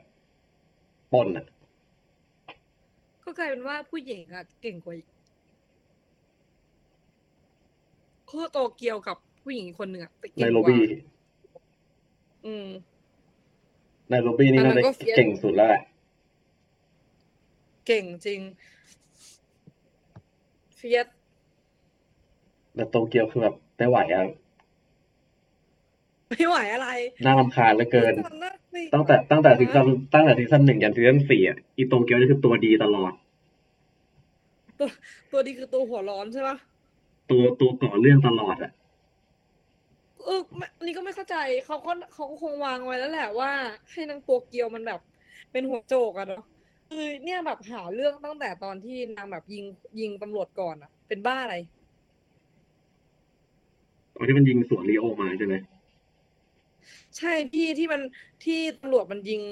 [1.12, 1.44] ปล้นอะ
[3.24, 5.06] ก็กลายเป็นว่าผู้หญิงอะเก่งกว่าอีก
[8.30, 10.82] คือโตเกียวกับผู้หญิงอีกคนหนึ่งอะแต่ในเก่งโลกว่าบี้
[12.46, 12.66] อืม
[14.10, 15.82] ในโลบี้นี่อันนั้น่านจะก็เฟี้ยวเก่งสุดแล้วแหละ
[17.86, 18.40] เก่งจริง
[20.76, 21.06] fierce
[22.74, 24.24] แต่โตเกียวคือแบบไม่ไหวอะ
[26.30, 26.88] ไม่ไหวอะไร
[27.24, 33.12] น่ารำคาญเหลือเกินจำได้สิตั้งแต่ตั้งแต่ซีซั่นตั้งแต่ซีซั่นหนึ่งยันซีซั่นสี่อะอีโตเกียวนี่คือตัวดีตลอด
[34.78, 34.88] ตัว
[35.32, 36.56] ตัวดีคือตัวหัวร้อนใช่ปะ
[37.30, 38.72] ตัวตัวก่อเรื่องตลอดอะ
[40.24, 43.50] เออไม่นี่ก็ไม่เข้าใจเขาก็เขาก็คงวางไว้แล้วแหละว่า
[43.92, 45.00] ให้นางโตเกียวมันแบบ
[45.52, 46.44] เป็นหัวโจกอะเนาะ
[46.90, 49.64] คือเนี่ยแบบหาเรื่องตั้งแต่ตอนที่นางแบบยิง
[50.00, 51.56] ยิงตำรวจก่อนอะเป็นบ้าอะไร
[54.16, 55.54] ตอนที่มันยิงสวนลีโอมาใช่ไหม
[57.18, 58.02] ใช่พี่ที่มัน
[58.44, 59.42] ที่ตำรวจมันยิง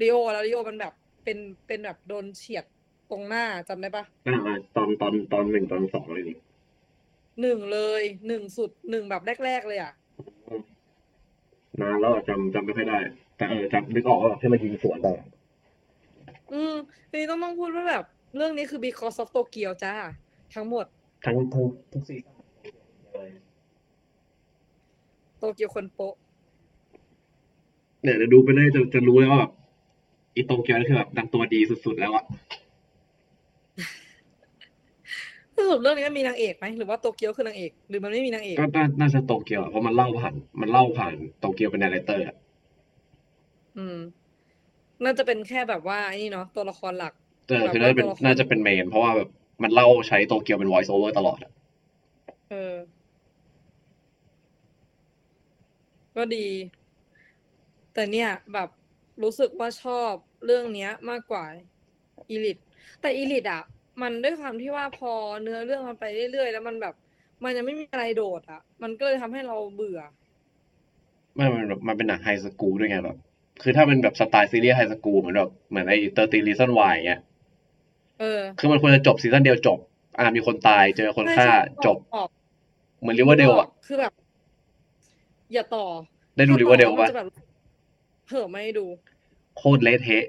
[0.00, 0.92] ดิโอแล้วดิโอมันแบบ
[1.24, 2.64] เป็นเป็นแบบโดนเฉียด
[3.10, 6.36] ตรงหน้าจำได้ปะอ่าๆตอนตอนตอนหนึ่งตอนสองเลยนี่
[7.40, 9.92] หนึ่งเลยหนึ่งสุดหนึ่งแบบแรกๆเลยอะ
[11.80, 12.98] นานแล้วอะจำจำไม่ค่อยได้
[13.36, 15.08] แต่เออจำนึกออกว่าแบบที่มันยิงสวนไป
[16.48, 16.74] อะอืม
[17.10, 18.04] ทีนี้ต้องต้องพูดว่าแบบ
[18.36, 19.94] เรื่องนี้คือ because of Tokyo จ้า
[20.54, 20.86] ทั้งหมด
[21.24, 22.36] ทั้งทั้งทุกซีซั่น
[23.12, 23.30] เลย
[25.38, 26.14] โตเกียวคนโปะ
[28.02, 29.52] เนี่ยเดี๋ยวดูไปเลยจะจะรู้เลยว่าแบบ
[30.34, 32.24] อีโตเกียวนี่คือแบบดังตัวดีสุดๆแล้วอะ
[35.56, 42.36] สรุปเรื่องนี้มันมีนางเอกไหมหรือว่าโตเกียวคือนางเอกหรือมันไม่มีนางเอกก็น่าน่าจะโตเกียวอะเพราะมันเล่าผ่าน มันเล่าผ่านโตเกียวเป็น narrator อะ
[43.76, 43.98] อืม
[45.04, 47.12] น่าจะเป็นแค่แบบว่าไอ้นี่เนาะตัวละครหลัก
[47.48, 49.28] เออคือน่าจะเป็นแบบว่าตัวละครน่าจะเป็น main เพราะว่าแบบ
[49.62, 51.52] มันเล่าใช้โตเกียวเป็น voice over ตลอดอะ
[52.50, 52.74] เออ
[56.16, 56.46] ก็ดี
[57.94, 58.68] แต่เนี่ยแบบ
[59.22, 60.12] รู้สึกว่าชอบ
[60.44, 61.44] เรื่องเนี้ย มากกว่า
[62.30, 62.58] Elite
[63.00, 63.62] แต่ Elite อะ
[64.02, 66.94] มันด้วยความที่ว่าพอเนื้อเรื่องมันไปเรื่อยๆ แล้วมันแบบ
[67.44, 70.00] มันยังไม่มีอะไรโดดอะ มันก็เลยทำให้เราเบื่อ
[71.34, 73.18] ไม่มันแบบมันเป็นหนัง high school ด้วยไงแบบ
[73.62, 77.20] คือถ้าเป็นแบบสไตล์ซีรีส์ high school เหมือนแบบเหมือนไอ้ Thirteen Reasons Why เงี้ย
[78.20, 79.78] เออ คือมันควรจะจบซีซั่นเดียวจบ
[80.18, 82.28] อ่ามีคนตายเจอคนฆ่าใช่ใช่จบออก
[83.00, 84.12] เหมือน Riverdale อะคือแบบ
[85.52, 85.84] อย่าต่อ
[86.36, 87.28] ได้ดูถ้า Riverdale ต่ปะมันจะแบบ
[88.26, 88.86] เผื่อไม่ดู
[89.56, 90.24] โคตรเละเทะ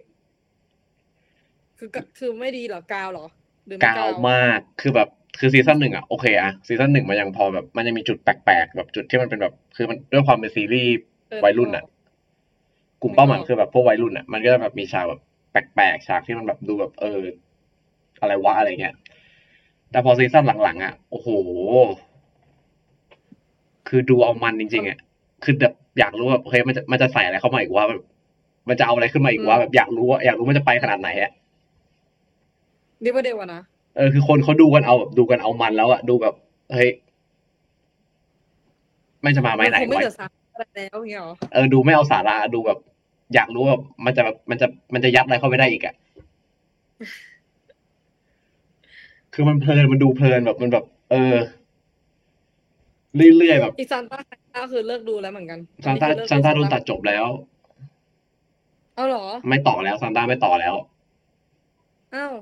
[1.77, 3.25] คือกะคือไม่ดีเหรอกาวเหรอ
[3.65, 10.91] หรือไม่กาวมาก คือแบบคือซีซั่นหนึ่งอะโอเคอะซีซั่นหนึ่งมันยังพอแบบ มันยังมีจุดแปลกๆแบบจุดที่มันเป็นแบบ คือมันด้วยความเป็นซีรีส์
[11.29, 11.83] เออวัยรุ่นอะ
[13.01, 17.21] กลุ่มเป้าหมายคือแบบพวกวัยรุ่นอะมันก็จะแบบมีฉากแบบแปลกๆฉากที่มันแบบดูแบบเออ
[18.21, 18.95] อะไรวะอะไรเงี้ย
[19.91, 21.29] แต่พอซีซั่นหลังๆอะโอ้โห
[23.87, 24.97] คือดูเอามันจริงๆอะ
[25.43, 28.03] คือแบบอยากรู้ว่าโอเคมันจะมันจะใส่อะไรเข้ามาอีกว่าแบบ
[28.69, 31.31] มันจะเอาอะไรขึ้นมาอีกว่าแบบอยากรู้ว่าอยากรู้มันจะไปขนาดไหนอะ
[33.05, 33.61] ริเวอร์เดลอะนะ
[33.95, 36.35] เออคือคนเขาดูกันเอาแบบดูกันเอามันแล้วอะดูแบบ
[36.73, 36.89] เฮ้ย
[39.21, 40.29] ไม่จะมาไหมไหนคงไม่วะ
[40.71, 42.79] เหลือสาระอะไรแล้วอย่างเงี้ยเหรอเออดูไม่เอาสาระดูแบบ
[43.33, 45.95] อยากรู้ว่ามันจะแบบมันจะมันจะยัดอะไรเข้าไปได้อีกอะ
[49.33, 51.35] คือมันเพลินมันดูเพลินแบบมันแบบ เออ
[53.37, 54.19] เรื่อยๆแบบอีซานต้า
[54.63, 57.25] ก็คือเลิกดูแล้วเหมือนกันซานต้าอัคือเลิกซานต้าโดนตัดจบแล้ว
[58.95, 60.75] เอาเหรอ ไม่ต่อแล้วซานต้าไม่ต่อแล้ว
[62.15, 62.33] อ้าว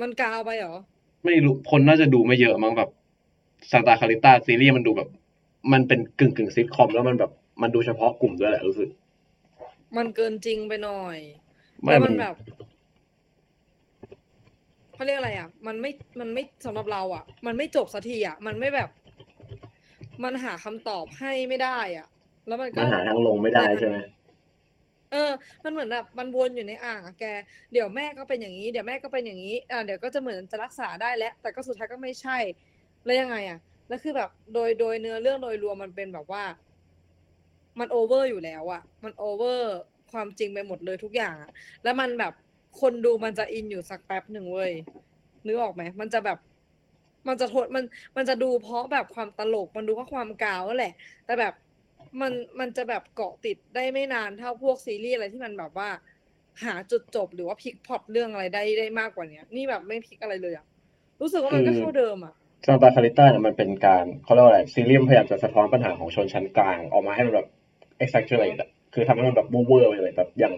[0.00, 0.74] มันกาวไปเหรอ
[1.24, 2.90] ไม่รู้คนน่าจะดูไม่เยอะมั้งแบบ
[3.70, 5.08] ซานตาคาริต้าซีรีส์มันดูแบบ
[5.72, 7.30] มันเป็นกึ่งกึ่งซิทคอมแล้วมันแบบ
[7.62, 8.88] มันดูเฉพาะกลุ่มด้วยแหละรู้สึก
[9.96, 11.18] มันเกินจริงไปหน่อย
[11.82, 12.34] ไม่แล้วมัมันนแบบ
[14.94, 18.90] เขาเรียกอะไรอะ มันไม่มันไม่สำหรับเราอะ มันไม่จบสักทีอะ มันไม่แบบ
[20.24, 22.06] มันหาคำตอบให้ไม่ได้ อะ
[22.46, 23.96] แล้วมันก็มันหาทางลงไม่ได้ใช่ไหม
[25.12, 25.30] เออ
[25.64, 27.24] มันเหมือนแบบมันวนอยู่ในอ่างอะแก
[27.72, 32.38] เดี๋ยวแม่ก็เป็นอย่างนี้ เดี๋ยวแม่ก็เป็นอย่างนี้ อ่าเดี๋ยวก็จะเหมือนจะรักษาได้แล้ว แต่ก็สุดท้ายก็ไม่ใช่
[33.04, 33.58] แล้วยังไงอะ
[33.90, 36.44] แล้วคือแบบโดยโดยเนื้อเรื่องโดยรวมมันเป็นแบบว่า
[37.78, 39.74] มันโอเวอร์อยู่แล้วอะมันโอเวอร์
[40.12, 41.50] ความจริงไปหมดเลยทุกอย่างอะ
[41.84, 42.32] แล้วมันแบบ
[42.80, 44.72] คนดูมันจะอินอยู่สักแป๊บหนึ่งเว้ย
[45.46, 46.38] นึกออกไหมมันจะแบบ
[47.28, 47.84] มันจะทนมัน
[48.16, 50.94] มันจะดูเพราะแบบความตลกมันดูเพราะความกาวนั่นแหละ
[51.26, 51.54] แต่แบบ
[52.20, 55.88] มันมันจะแบบเกาะติดได้ไม่นานเท่าพวกซีรีส์อะไรที่มันแบบว่า
[56.64, 60.66] หาจุดจบหรือว่าพลิกพล็อตเรื่องอะไรได้ได้มากกว่าเนี้ย นี่แบบไม่พลิกอะไรเลยอะ
[61.20, 62.34] รู้สึกว่ามันก็คือเท่าเดิมอะ
[62.66, 67.46] ซานตาคาริต้าเนี่ยมันเป็นการเขาเรียกว่าอะไรซีรีส์มันพยายามจะสะท้อนปัญหาของชนชั้นกลาง ออกมาให้มันแบบ
[68.02, 70.54] exaggerate อะคือทำให้มันแบบเวอร์ๆไปเลยแบบอย่าง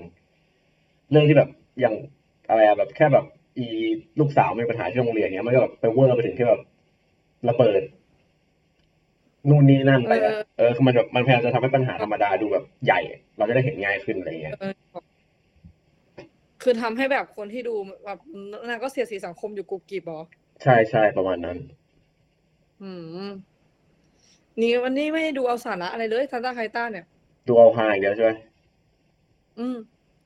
[1.11, 1.95] เรื่องที่แบบอย่าง
[2.49, 3.25] อะไรอะแบบแค่แบบ
[3.59, 3.67] อี
[4.21, 6.61] ลูกสาวมีปัญหาที่โรงเรียนเนี้ยมันก็แบบไปเวอร์ไปถึงที่แบบ
[7.49, 7.83] ระเบิด
[9.49, 13.01] นู่นนี่นั่นไปอะเออเออคือมันแบบมันพยายามจะทำให้ปัญหาธรรมดาดูแบบใหญ่
[13.37, 14.73] เราจะได้เห็นง่ายขึ้นอะไรเงี้ยเออ
[16.63, 18.19] คือทำให้แบบคนที่ดูแบบ
[18.69, 20.21] นางก็เสียดสีสังคมอยู่กรุบกริบเหรอ
[20.63, 21.59] ใช่ใช่ประมาณนั้น
[22.83, 22.91] อื
[23.29, 23.31] ม
[24.61, 27.07] นี่วันนี้ไม่ได้ดูเอาสาระอะไรเลย Santa Clarita เนี่ย
[27.47, 28.33] ดูเอาฮาอย่างเดียวใช่ไหม
[29.59, 29.77] อืม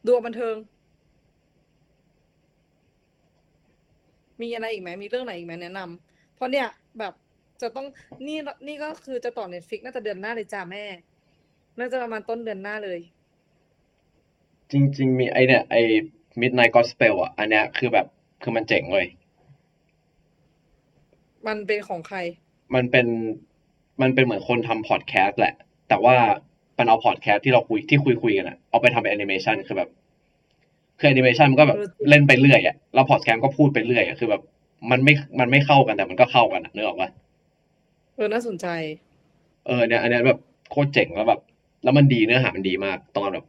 [0.04, 0.56] ดูเอาบันเทิง
[4.40, 6.66] มีอะไรอีกไหมมีเรื่องไหนอีกไหมแนะนำเพราะเนี่ย
[6.98, 7.12] แบบ
[7.62, 7.86] จะต้อง
[8.26, 10.84] นี่นี่ก็คือจะต่อ Netflix น่าจะเดือนหน้าเลยจ้าแม่
[11.78, 13.00] น่าจะประมาณต้นเดือนหน้าเลย
[14.70, 15.76] จริง ๆ มีไอเนี่ยไอ
[16.40, 18.06] Midnight Gospel อะ อันเนี้ยคือแบบ
[18.42, 19.06] คือมันเจ๋งเลย
[21.46, 22.18] มันเป็นของใคร
[22.74, 23.06] มันเป็น
[24.02, 25.54] มันเป็นเหมือนคนทำพอดแคสต์แหละ
[25.88, 26.16] แต่ว่า
[26.78, 29.90] มันเอาพอดแคสต์ที่เราคุยที่คุยคุยกันอะเอาไปทำเป็นแอนิเมชันคือแบบ
[30.98, 34.42] คือแอนิเมชันมันก็แบบเออจริงเล่นไปเรื่อยอะแล้วพอดแคสต์ก็พูดไปเรื่อยอะคือแบบ
[34.90, 37.10] มันไม่มันไม่เข้ากันแต่มันก็เข้ากันอะนึกออกปะ
[38.16, 38.66] เออน่าสนใจ
[39.66, 41.40] เออเนี่ยอันเนี้ยแบบโคตรเจ๋งแล้วแบบ
[41.84, 43.44] แล้วมันดีเนื้อหามันดีมากตอนแบบ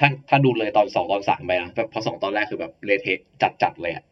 [0.00, 4.04] ถ้าถ้าดูเลยตอนสองตอนสามไปนะแบบพอสองตอนแรกคือแบบเละเทะจัดจัดๆเลยอะ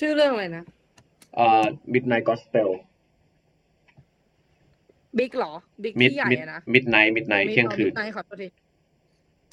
[0.00, 0.64] ชื่อเรื่องอะไรนะ
[1.36, 2.68] เอ่อ Midnight Gospel
[5.18, 8.48] Big เหรอ Big Mid ที่ใหญ่ Mid อะนะ Midnight Midnight เที่ยงคืนมิดไนท์ขอโทษที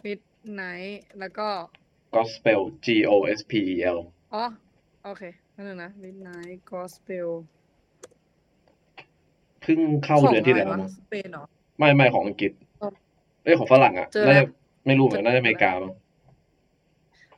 [0.06, 1.48] Midnight แล้วก็
[2.16, 3.98] Gospel G O S P E L
[4.34, 4.44] อ๋อ
[5.06, 5.24] โอเค
[5.56, 7.28] นั่นนึงนะ Midnight Gospel
[9.62, 11.44] เพิ่งเข้าเดือนที่แล้วของะไรมั้งวะสเปนเหรอ
[11.80, 12.90] ไม่ไม่ของอังกฤษอ๋อ
[13.44, 14.46] เอ้ยของฝรั่งอะเจอแล้วน่าจะ
[14.86, 15.94] ไม่รู้เหมือนกันน่าจะอเมริกามั้ง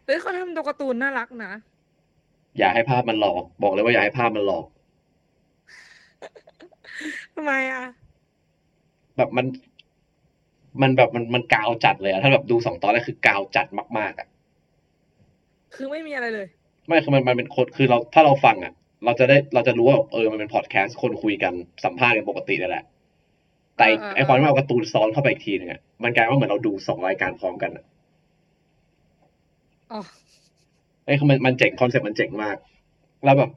[0.05, 1.51] เฮ้ยเขาทำตัวการ์ตูนน่ารักนะ
[2.57, 4.65] อย่าให้ภาพมันหลอก บอกเลยว่าอย่าให้ภาพมันหลอก
[7.35, 7.83] ทำไมอะ
[9.21, 9.47] แบบมัน
[10.81, 14.27] มันแบบมันมันกาวจัดเลยอะถ้าแบบดูสองตอนแรกคือกาวจัดมากๆอะ
[15.75, 16.47] คือไม่มีอะไรเลย
[16.87, 18.73] ไม่คือมันมันเป็นคนคือเราถ้าเราฟังอะ
[19.05, 21.53] เราจะได้เราจะรู้ว่าเออมันเป็นพอดแคสต์คนคุยกัน
[21.83, 22.85] สัมภาษณ์กันปกตินั่นแหละ
[23.77, 27.85] แต่อ่าๆๆไอความที่เอาการ์ตูนซ้อนเข้าไปอีกทีนึงอะมันกลายว่าเหมือนเราดูสองรายการพร้อมกันอะ
[29.91, 30.01] อ๋อ
[31.05, 32.57] ไอ้คือมันมันเจ๋งคอนเซ็ปต์มันเจ๋งมาก
[33.25, 33.49] แล้วแบบ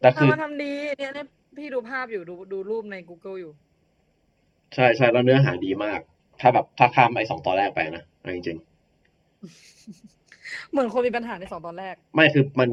[0.00, 3.52] แต่คือทำมาทำดีเนี่ยเนี่ยพี่ดูภาพอยู่ดูดูรูปใน Google อยู่
[4.74, 6.00] ใช่ใช่แล้วเนื้อหาดีมาก
[6.40, 8.58] ถ้าแบบถ้าข้ามไอ้สองตอนแรกไปนะเอาจริง
[10.70, 12.70] เหมือนคนมีปัญหาในสองตอนแรกๆไม่คือมัน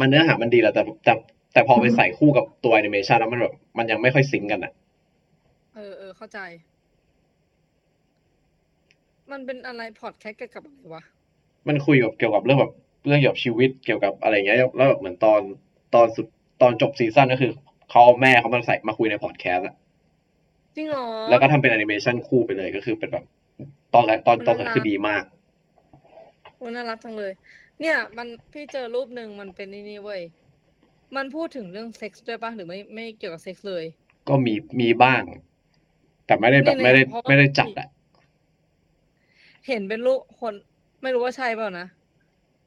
[0.00, 1.14] มันเนื้อหามันดีแหละแต่แต่
[1.52, 4.72] แต่พอไปใส่คู่กับตัวแอนิเมชันแล้วมันแบบมันยังไม่ค่อย sync กันอะ
[5.74, 6.38] เออเออเข้าใจ
[9.32, 11.02] มันเป็นอะไรพอดแคสต์เกี่ยวกับอะไรวะ
[11.68, 12.72] มันคุยกับเกี่ยวกับเรื่องแบบ
[13.06, 15.40] เรื่องเกี่ยวกับชีวิตเกี่ยวกับอะไรเงี้ยแล้วแบบเหมือนตอน
[15.94, 16.26] ตอนสุด
[16.62, 17.52] ตอนจบซีซั่นก็คือ
[17.90, 19.74] เขาเอาแม่เขามาใส่มาคุยในพอดแคสต์อะ
[20.78, 23.24] จริงเหรอแล้วก็ทำเป็นแอนิเมชันคู่ไปเลยก็คือเป็นแบบ
[23.94, 25.24] ตอนแรกตอนตอนนั้นคือดีมาก
[26.56, 27.32] โอ้น่ารักจังเลย
[27.80, 30.22] เนี่ย มันพี่เจอรูปหนึ่งมันเป็นนี่นี่เว้ย
[31.16, 33.84] มันพูดถึงเรื่องเซ็กส์ด้วยปะหรือไม่ไม่เกี่ยวกับเซ็กส์เลย
[34.28, 35.22] ก็มีมีบ้าง
[36.26, 37.88] แต่ไม่ได้แบบเนี่ยไม่ได้เพราะว่าไม่ได้จัดอะ
[39.68, 40.54] เห็นเป็นรูปคน
[41.02, 41.86] ไม่รู้ว่าใช่เปล่านะ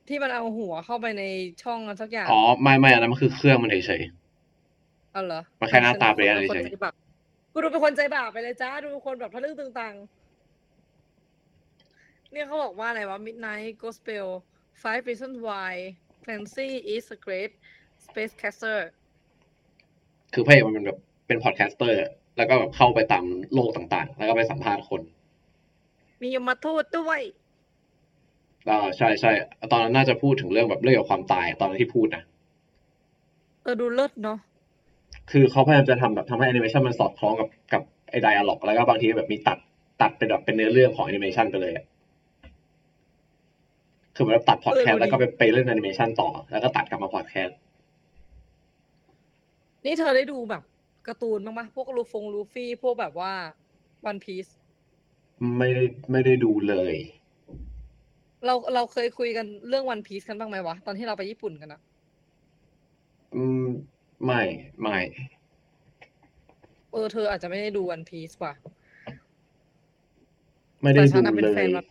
[0.08, 1.24] ที่มันเอาหัวเข้าไปใน
[1.64, 4.02] ช่องอะไรสักอย่างอ๋อไม่ไม่อันนั้นมันคือเครื่องมันเฉย
[5.12, 6.66] เอาเหรอมันแค่หน้าตาเปลี่ยนฉัเฉย
[7.52, 9.96] กูดูเป็นคนใจบาปไปเลยจ้าดูเป็นคนแบบทะลึ่งตึงตัง
[12.32, 14.28] เนี่ยเขาบอกว่าอะไรวะ Midnight Gospel
[14.82, 15.74] Five Reasons Why
[16.26, 17.52] Clancy is a Great
[18.06, 18.80] Space Caster
[19.56, 21.98] ๆคือพระเอกมันเป็นแบบเป็น podcaster
[22.38, 25.02] แล้วก็แบบเข้าไปตามโลกต่างๆ แล้วก็ไปสัมภาษณ์คน
[26.22, 27.22] มียมทูตด้วย
[28.70, 29.32] อ่าใช่ใช่
[29.72, 32.24] ตอนนั้นน่าจะพูดถึงเรื่องแบบเรื่องเกี่ยวกับความตายตอนนั้นที่พูดนะ
[33.64, 34.40] เออดูเลิศเนาะ
[35.32, 39.58] คือเขาพยายามจะทำแบบทำให้แอนิเมชันมันสอดคล้องกับกับไอ้ dialogue แล้วก็บางทีแบบมีตัด
[40.02, 41.86] ตัดเป็นแบบเป็นเนื้อเรื่องของแอนิเมชันไปเลยอะ
[44.16, 47.58] คือเหมือนแบบตัดพอดแคสต์แล้วก็ไปไปเล่นแอนิเมชันต่อ แล้วก็ตัดกลับมาพอดแคสต์
[49.86, 50.64] นี่เธอได้ดูแบบ
[51.08, 53.34] การ์ตูนบ้างปะพวกลูฟงลูฟี่ พวกแบบว่า
[54.06, 54.48] One Piece
[55.58, 56.96] ไม่ได้ไม่ได้ดูเลย
[58.46, 61.82] เราเราเคยคุยกันเรื่อง One Piece กันบ้างไหมวะ ตอนที่เราไปญี่ปุ่นกันอะ
[63.36, 63.68] อืม
[64.26, 64.42] ไม่
[64.82, 64.98] ไม่
[66.92, 68.54] เออเธออาจจะไม่ได้ดูวันพีซว่ะ
[70.82, 71.84] ไม่ได้แต่ฉัดูนน่ะเป็นเลแฟนยมา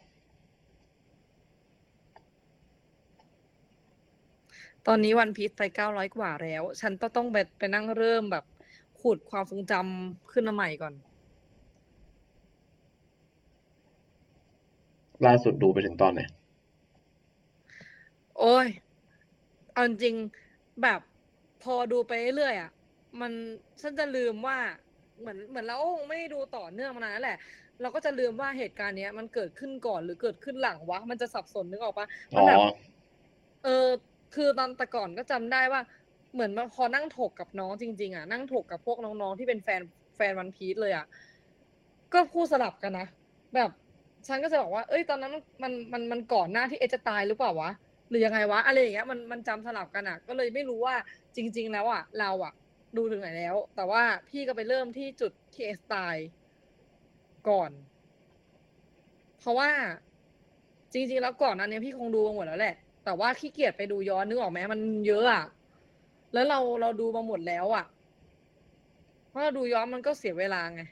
[4.86, 8.44] ตอนนี้วันพีซไปเก้าร้อยกว่าแล้ว ฉันก็ต้องไปไปนั่งเริ่มแบบ
[9.00, 10.94] ขุดความทรงจำขึ้นมาใหม่ก่อน
[15.26, 16.20] ล่าสุดดูไปถึงตอนไหน
[18.38, 18.66] โอ้ย
[19.72, 21.00] เอาจริงๆแบบ
[21.62, 22.70] พอดูไปเรื่อยๆอะ
[23.20, 23.32] มัน
[23.80, 24.58] ฉันจะลืมว่า
[25.20, 27.38] เหมือนเหมือนเราไม่ได้ดูต่อเนื่องมานานแล้วแหละ
[27.80, 32.60] เราก็จะลืมว่าเหตุการณ์เนี้ย มันเกิดขึ้นก่อนหรือเกิดขึ้นหลังวะมันจะสับสนนึกออกปะมัอ๋อแบบ
[33.64, 33.88] เออ
[34.34, 35.80] คือตอนแต่ก่อนก็จำได้ว่า
[36.32, 39.82] เหมือนมาพอนั่งถกกับน้องจริง ๆ อะ นั่งถกกับพวกน้องๆที่เป็นแฟน
[40.16, 41.06] แฟนวันพีซเลยอะ
[42.12, 43.06] ก็พูดสลับกันนะ
[43.54, 43.70] แบบ
[44.28, 47.70] ฉันก็จะบอกว่า เอ้ย ตอนนั้นมันมันมันมันก่อนหน้าที่เอจะตายหรือเปล่าวะ
[48.10, 50.96] หรือยังไงวะอะไรอย่างเงี้ยมันมันจำสลับกันอะ ก็เลยไม่รู้ว่า
[51.36, 52.52] จริง ๆ แล้วอะเราอะ
[52.96, 56.16] ดูถึงไหนแล้ว แต่ว่าพี่ก็ไปเริ่มที่จุดที่เอสตาย
[57.48, 57.70] ก่อน
[59.40, 59.70] เพราะว่า
[60.92, 65.44] จริง ๆ แล้วก่อนอันเนี้ยพี่คงดูมาหมดแล้วแหละ แต่ว่าขี้เกียจไปดูย้อนนึกออกไหมมันเยอะอะ
[66.34, 67.84] แล้วเราเราดูมาหมดแล้วอะ
[69.28, 70.82] เพราะเราดูย้อนมันก็เสียเวลาไง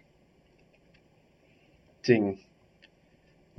[2.08, 2.22] จริง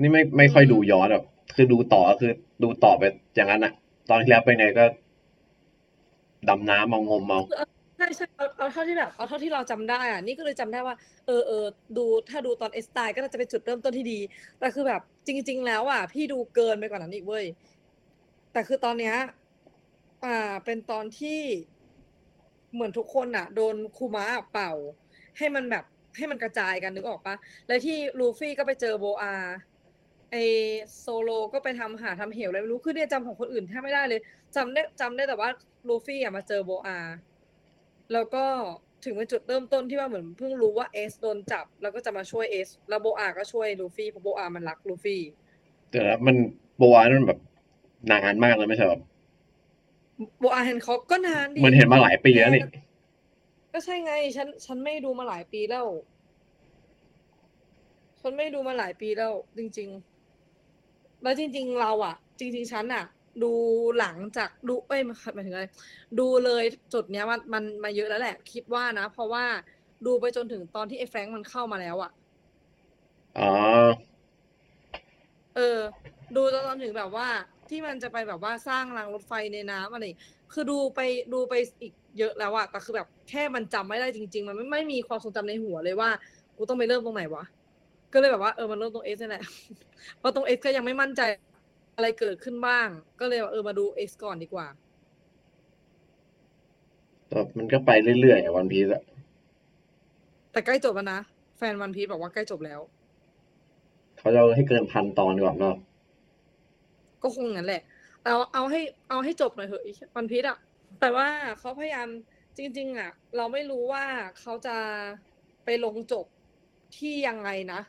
[0.01, 1.25] นี่ไม่ไม่ค่อยดูย้อนแบบ
[1.61, 3.03] คือดูต่อก็คือดูต่อไป
[3.35, 3.73] อย่างนั้นอะ
[4.09, 4.85] ตอนที่แล้วไปไหนก็
[6.49, 7.41] ดำน้ำเอางมเอา
[7.97, 8.25] ใช่ใช่
[8.57, 10.95] เอาเท่าที่แบบเอาเท่าที่เราจำได้อะนี่ก็เลยจำได้ว่า
[11.27, 11.65] เออเออ
[11.97, 14.19] ดูถ้าดูตอนเอสไตก็จะเป็นจุดเริ่มต้นที่ดี
[14.59, 17.45] แต่คือแบบจริง ๆ แล้วอะพี่ดูเกินไปกว่านั้นอีกเว้ย
[18.53, 19.15] แต่คือตอนเนี้ย
[20.25, 21.39] อ่าเป็นตอนที่
[22.73, 24.73] เหมือนทุกคนอะ โดนคูมะเป่า
[25.37, 25.85] ให้มันแบบ
[26.17, 27.35] ให้มันกระจายกันนึกออกปะ
[27.67, 29.33] แล้วที่ลูฟี่ก็ไปเจอโบอา
[30.31, 30.35] ไอ
[30.99, 34.19] โซโลก็ไปทำหาทำเหวอะไรไม่รู้คือเนี่ยจำของคนอื่นแทบไม่ได้เลย
[34.55, 35.49] จำได้จำได้แต่ว่า
[35.87, 36.99] ลูฟี่อะมาเจอโบอา
[38.13, 38.45] แล้วก็
[39.03, 45.21] ถึงเป็นจุดเริ่มต้นที่ว่าเหมือนเพิ่งรู้ว่าเอสโดนจับ แล้วก็จะมาช่วยเอสแล้วโบอาก็ช่วยลูฟี่เพราะโบอามันรักลูฟี่
[45.89, 46.35] แต่แล้วมัน
[46.77, 47.39] โบวานั่นแบบ
[48.11, 49.01] นานมากเลยไม่ใช่แบบ
[50.39, 52.63] โบอาเห็นเขาก็นานดิเหมันเห็นมาหลายปีแล้วนี่
[53.73, 55.87] ก็ใช่ไงฉันฉันไม่ดูมาหลายปีแล้ว
[58.21, 60.08] ฉันไม่ดูมาหลายปีแล้ว จริง ๆ
[61.21, 63.03] แล้วจริง ๆ เราอะ จริง ๆ ฉันอะ
[63.43, 63.51] ดู
[63.99, 65.65] หลังจากดูเอ้ยหมายถึงอะไร
[66.19, 69.45] ดูเลยจุดเนี้ยมันมันมาเยอะแล้วแหละ คิดว่านะ เพราะว่า
[70.05, 72.11] ดูไปจนถึงตอนที่ไอ้แฟรงค์มันเข้ามาแล้วอะ
[73.37, 73.43] อ๋อ
[75.55, 75.79] เออ
[76.35, 77.27] ดูจนถึงแบบว่า
[77.69, 80.19] ที่มันจะไปแบบว่าสร้างรางรถไฟในน้ำอะไรอย่าง
[80.53, 80.99] คือดูไป
[81.33, 86.09] ดูไปอีกเยอะแล้วอะแต่คือแบบแค่มันจำไม่ได้จริง ๆ มันไม่ไม่มีความทรงจำในหัวเลยว่า
[86.57, 87.43] กูต้องไปเริ่มตรงไหนวะ
[88.13, 89.43] ก็เลยแบบว่าเออมันเริ่มตรงเอสนี่แหละ
[90.17, 91.21] เพราะตรงเอสก็ยังไม่มั่นใจ
[91.95, 92.87] อะไรเกิดขึ้นบ้าง
[93.19, 94.67] ก็เลยว่าเออมาดูเอสก่อนดีกว่า
[97.27, 97.91] แต่มันก็ไป
[98.21, 99.03] เรื่อยๆวันพีซอะ
[100.51, 101.19] แต่ใกล้จบแล้วนะ
[101.57, 102.79] แฟนวันพี e บอกว่าใกล้จบแล้ว
[104.17, 105.75] เขาจะเอาให้เกินพันตอนดีกว่าเนาะ
[107.21, 107.81] ก็คงงั้นแหละ
[108.23, 109.83] เอาเอาให้เอาให้จบหน่อยเถอะ
[110.15, 110.57] วันพีชอะ
[110.99, 111.27] แต่ว่า
[111.59, 112.07] เขาพยายาม
[112.57, 114.03] จริง ๆอะเราไม่รู้ว่า
[114.39, 114.77] เขาจะ
[115.65, 116.25] ไปลงจบ
[116.97, 117.81] ที่ยังไงนะ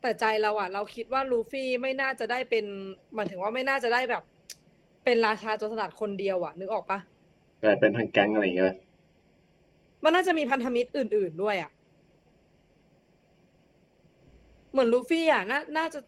[0.00, 2.64] แต่ใจเราอะเราคิดว่าลูฟี่ไม่น่าจะได้เป็น
[3.14, 4.22] หมายถึงว่าไม่น่าจะได้แบบ
[5.04, 6.98] เป็นราชาโจรสลัดคนเดียวอะนึกออกปะ
[7.60, 8.76] แต่เป็นทางแก๊งอะไรอย่างเงี้ย
[10.04, 11.70] มันน่าจะมีพันธมิตรอื่น ๆด้วยอะ
[14.70, 16.00] เหมือนลูฟี่อะน่าน่าจะ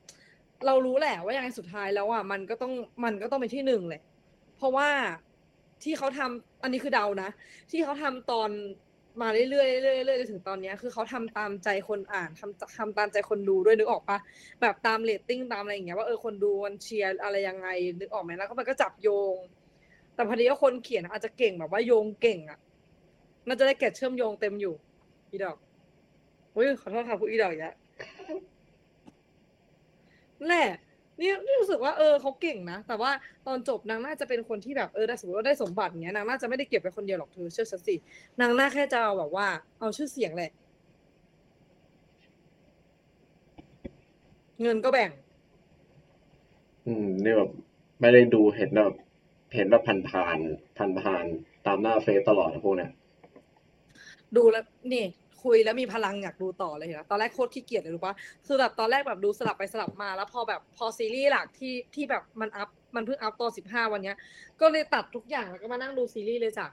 [0.66, 2.72] เรารู้แหละว่ายังไงสุดท้ายแล้วอะมันก็ต้อง
[3.04, 4.02] มันก็ต้องเป็นที่หนึ่งแหละ
[4.56, 4.88] เพราะว่า
[5.82, 7.30] ที่เขาทำอันนี้คือเดานะ
[7.70, 8.50] ที่เขาทำตอน
[9.20, 14.18] มาเรื่อยๆเรื่อยๆเรื่อยๆจนถึงตอนเนี้ยคือเขาทำตามใจคนอ่านทำทำตามใจคนดูด้วยนึกออกปะ
[14.60, 17.68] แบบตามเรตติ้งตามอะไรอย่างเงี้ยว่าเออคนดูมันเชียร์อะไรยังไง
[17.98, 19.36] นึกออกไหมแล้วก็มันก็จับโยง
[20.14, 22.58] แต่พอดีว่าคนเขียนอาจจะเก่งแบบว่าโยงเก่งอะ
[23.46, 24.74] น่าจะได้แกะเชื่อมโยงเต็มอยู่
[25.30, 25.56] อีดอก
[26.54, 27.76] อุ้ยขอโทษค่ะผู้อีดอกอีกแล้ว
[30.38, 30.68] นั่นแหละ
[31.20, 33.10] นี่นี่รู้สึกว่าเออเขาเก่งนะ แต่ว่า
[33.46, 37.94] ตอนจบนางน่าจะเป็นคนที่แบบเออได้สมมติว่าได้สมบัติเงี้ยนางน่าจะไม่ได้เก็บไปคนเดียวหรอกเธอเชื่อฉันสิ
[38.40, 39.46] นางน่าแค่จะเอาแบบว่า
[39.80, 40.50] เอาชื่อเสียงแหละ
[44.62, 45.10] เงินก็แบ่ง
[46.86, 47.50] อืมนี่แบบ
[48.00, 48.94] ไม่ได้ดูเห็นแบบ
[49.54, 50.38] เห็นแบบผ่านผ่าน
[50.76, 52.90] ผ่านผ่านๆตามหน้าเฟซตลอดนะพวกเนี้ย
[54.36, 55.04] ดูแล้วนี่
[55.42, 58.14] คุยแล้วมีพลังอยากดูต่อเลยนะตอนแรกโคตรขี้เกียจเลยรู้ปะ
[58.46, 64.16] คือแบบตอนแรกแบบดูสลับไปสลับมาแล้วพอแบบพอซีรีส์หลักที่ที่แบบมันอัพมันเพิ่งอัพตอนสิบห้าวันเนี้ย
[64.60, 66.66] ก็เลยตัดทุกอย่างแล้วก็มานั่งดูซีรีส์เลยจ้ะ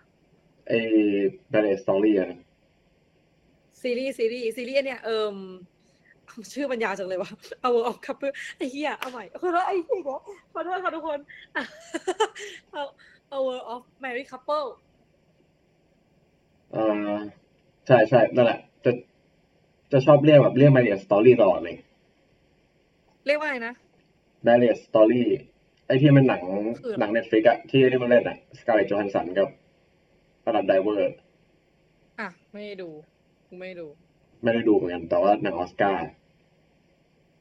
[0.68, 0.80] ไอ้
[1.50, 2.40] Marriage Story อะนะ
[3.82, 5.36] ซีรีส์ซีรีส์ซีรีส์เนี่ยเอิม
[6.54, 7.32] ชื่อมันยาวจังเลยว่า
[7.64, 10.02] World of Couple ไอ้เหี้ยเอาใหม่ขอโทษไอ้เหี้ย
[10.54, 11.20] ขอโทษค่ะทุกคน
[11.56, 11.64] อะ
[13.32, 14.68] World of Married Couple
[16.74, 17.22] อ่า
[17.88, 18.92] ใช่ใช่นั่นแหละ จะ
[19.92, 21.76] จะชอบเรียกแบบเรียก Marriage Story ตลอดเลย
[23.26, 23.74] เรียกว่าไงนะ
[24.44, 25.28] Marriage Story
[25.88, 26.44] ไอ้ที่มันหนัง
[26.84, 29.50] คือหนัง Netflix อะที่ที่มันเล่นอะ Scarlett Johansson กับ
[30.46, 31.18] Adam Driver
[32.20, 32.90] อะ ไม่ได้ดู
[33.60, 33.88] ไม่ได้ดู
[34.44, 36.08] ไม่ได้ดูเหมือนกัน แต่ว่าหนังออสการ์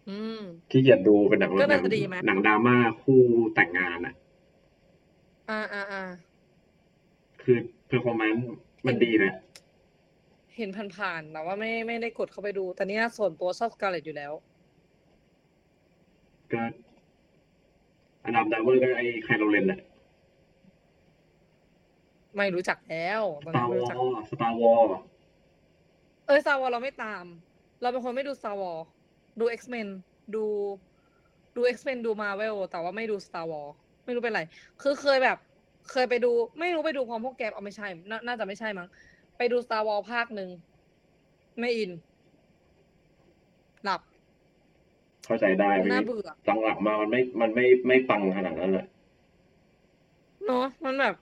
[0.09, 3.21] อืมขี้เกียจดูเป็นหนังก็หนัน่าจะดีไหม หนังดราม่าคู่
[3.55, 4.15] แต่งงานอะ
[5.51, 6.03] อ่าอ่าอ่า
[7.43, 8.47] คือ performance
[8.87, 9.33] มันดีนะ
[10.57, 14.33] เห็นผ่านๆแต่ว่าไม่ไม่ได้กดเข้าไปดู แต่เนี้ยส่วนตัวชอบ Scarlett อยู่แล้ว
[16.53, 16.63] ก็
[18.25, 19.81] อดัมไดเวอร์ก็ไอ้ไคโรเลนอะ
[22.37, 23.97] ไม่รู้จักแล้วตสอนตานั้นร์วไม่อรู้จัก
[24.31, 24.73] สตาร์วอ
[26.27, 27.25] เอ้ยซาวอเราไม่ตาม
[27.81, 28.73] เราเป็นคนไม่ดูซาวอ
[29.41, 29.89] ดู X-Men
[30.35, 30.45] ดู
[31.57, 33.73] ดู X-Men ดู Marvel แต่ว่าไม่ดู Star Wars
[34.05, 34.43] ไม่รู้เป็นไร
[34.83, 35.39] คือเคยแบบ
[35.91, 38.89] เคยไปดู ไม่รู้ไปดูพร้อมพวกแกเอาไม่ใช่นาน่าจะไม่ใช่มั้ง
[39.37, 40.51] ไปดู Star Wars ภาคหนึ่ง
[41.61, 41.91] ไม่อิน
[43.85, 44.01] หลับ
[45.27, 46.31] เข้าใจได้น่าพี่เบื่อ
[46.65, 48.87] หลังๆมามันไม่ มันไม่ไม่ปังขนาดนั้นแหละ
[50.47, 51.15] เนาะมันแบบ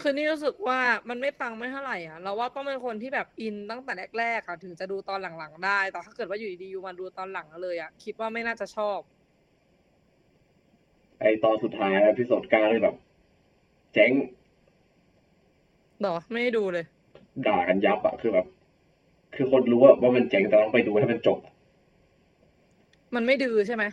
[0.00, 0.78] คือนี่รู้สึกว่า
[1.08, 8.98] มันไม่ปังไม่เท่าไหร่อะ เราว่าต้องเป็นคนที่แบบอินตั้งแต่แรกๆอะถึงจะดูตอนหลังๆได้ แต่ถ้าเกิดว่าอยู่ดีๆอยู่มาดูตอนหลังเลยอะ คิดว่าไม่น่าจะชอบ
[11.20, 12.96] ไอตอนสุดท้าย episode เก้านี่แบบ
[13.94, 14.12] เจ๊ง
[16.00, 16.84] เหรอไม่ได้ดูเลย
[17.46, 18.46] ด่ากันยับอะคือแบบ
[19.34, 21.38] คือคนรู้ว่าว่ามันเจ๋งแต่ต้องไปดูให้มันจบ
[23.14, 23.84] มันไม่ดื้อใช่ไหม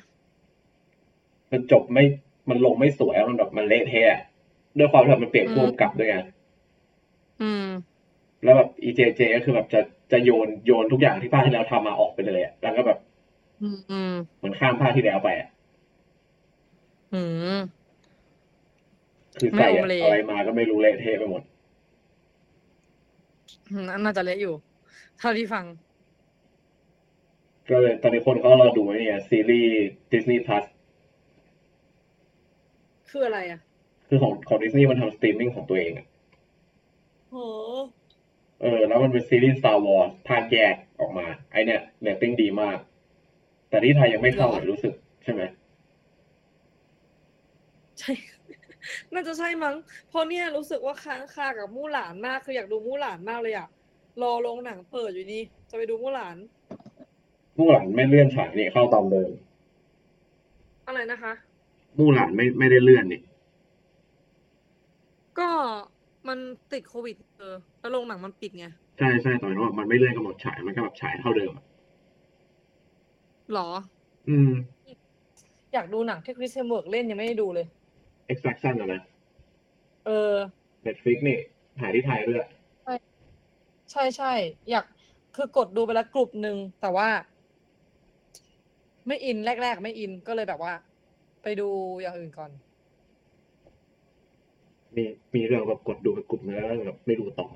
[1.52, 2.04] มันจบไม่
[2.50, 4.22] มันลงไม่สวยอะมันแบบมันเละเทะอะ
[4.78, 6.18] ด้วยความที่แบบมันเปลี่ยนพ่วงกับด้วยไง
[7.42, 7.66] อืม
[8.44, 9.82] แล้วแบบอีเจเจก็คือแบบจะ
[10.12, 12.98] จะโยนโยนทุกอย่างที่ภาคที่แล้วทำมาออกไปเลยอะแล้วก็แบบ
[13.62, 15.50] อืมอืมเหมือนข้ามภาคที่แล้วไปอะ
[17.14, 17.22] อื
[17.58, 17.60] ม
[19.40, 21.53] คือใส่ไม่โอเคอะไรมาก็ไม่รู้เละเทะไปหมดอืม
[24.04, 24.54] น่าจะเละอยู่
[25.20, 25.66] เท่าที่ฟัง
[27.70, 29.74] ก็เลยตอนนี้คนเขารอดูไอ้เนี่ย ซีรีส์
[30.12, 30.66] Disney Plus
[33.10, 33.60] คืออะไรอะ
[34.08, 36.08] คือของของดิสนีย์มันทำสตรีมมิ่งของตัวเองอะ
[37.30, 37.36] โห
[38.62, 42.78] เออ แล้วมันเป็นซีรีส์ Star Wars ภาคแยกออกมา ไอเนี่ยเรตติ้งดีมาก
[43.70, 44.94] แต่ที่ไทยยังไม่เข้าหรอเลยรู้สึก
[45.24, 45.42] ใช่ไหม
[48.00, 48.12] ใช่
[49.14, 49.76] น่าจะใช่มั้ง
[50.10, 53.68] เพราะเนี่ยรู้สึกว่าค้างคากับมู่หลานมาก คืออยากดูมู่หลานมากเลยอะ
[54.22, 56.38] รอโรงหนังเปิดอยู่นี่ จะไปดูมู่หลาน
[57.58, 59.30] มู่หลานไม่เลื่อนฉายนี่เข้าตามเดิม
[60.88, 61.34] อะไรนะคะ
[61.98, 63.22] มู่หลานไม่ไม่ได้เลื่อนนี่
[65.40, 65.50] ก็
[66.28, 66.40] มัน
[66.74, 68.68] ติดโควิดเออแล้วโรงหนังมันปิดไง
[69.00, 71.66] ใช่ใช่ตอนนั้นว่ามันไม่เลื่อนกำหนดฉาย มันก็แบบฉายเท่าเดิมอะ
[73.54, 73.70] หรอ
[74.30, 74.52] อืม
[75.74, 77.68] อยากดูหนังที่ Chris Hemsworth เล่นยังไม่ได้ดูเลย
[78.32, 79.02] Extraction อะนะ
[80.06, 80.34] เออ
[80.86, 81.38] Netflix นี่
[81.80, 82.46] ถ่ายที่ไทยด้วย
[83.92, 84.34] ใช่ใช่
[84.70, 84.86] อยาก
[85.36, 87.10] คือกดดูไปแล้วกลุ่มหนึ่งแต่ว่า
[89.08, 90.74] ไม่อินแรก ๆ ไม่อินก็เลยแบบว่า
[91.44, 91.70] ไปดู
[92.02, 92.52] อย่างอื่นก่อน
[94.96, 95.04] มี
[95.36, 97.48] มีเรื่องแบบกดดูไปกลุ่มนึงแล้วแบบไม่ดูต่อ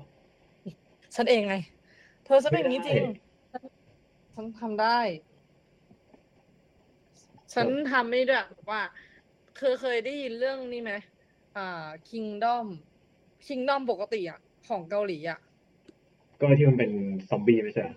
[1.16, 1.56] ฉันเองไง
[2.24, 3.02] เธอฉันเป็นอย่างนี้จริง
[3.50, 3.68] ไม่ได้
[4.34, 4.98] ฉันทำได้
[7.54, 8.82] ฉันทำไม่ด้วยแบบว่า
[9.58, 10.92] เคยเคยได้ยินเรื่องนี้ไหม
[11.56, 12.66] อ่า Kingdom
[13.46, 15.38] Kingdom ปกติอะ ของเกาหลีอะ
[16.40, 16.90] ก็ที่มันเป็น
[17.28, 17.96] ซอมบี้ไม่ใช่เหรอ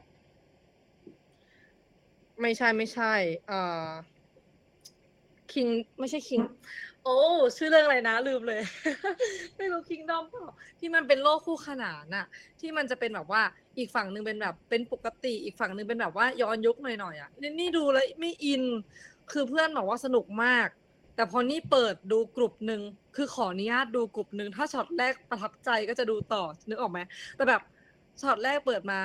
[2.41, 3.13] ไม่ใช่ไม่ใช่
[3.49, 3.89] อ่า
[5.53, 5.67] คิง
[5.99, 6.41] ไม่ใช่คิง
[7.03, 7.15] โอ้
[7.57, 8.61] ชื่อเรื่องอะไรนะ ลืมเลย
[9.57, 10.45] ไม่รู้คิงดอมเปล่า
[10.79, 12.25] ที่มันเป็นโลกคู่ขนานน่ะ
[12.59, 13.41] ที่มันจะเป็นแบบว่า
[13.77, 18.63] อีกฝั่งหนึ่งเป็นแบบเป็นปกติ อีกฝั่งหนึ่งเป็นแบบว่าย้อนยุคหน่อยๆอะนี่นี่ดูแล้วไม่อิน
[19.31, 20.67] คือเพื่อนบอกว่าสนุกมาก
[21.21, 22.81] แต่พอนี่เปิดดูกลุ่มหนึ่ง
[23.15, 26.99] คือขออนุญาตดูกลุ่มหนึ่งถ้าช็อตแรกประทับใจก็จะดูต่อนึกออกไหม
[27.35, 27.61] แต่แบบ
[28.21, 28.99] ช็อตแรกเปิดมา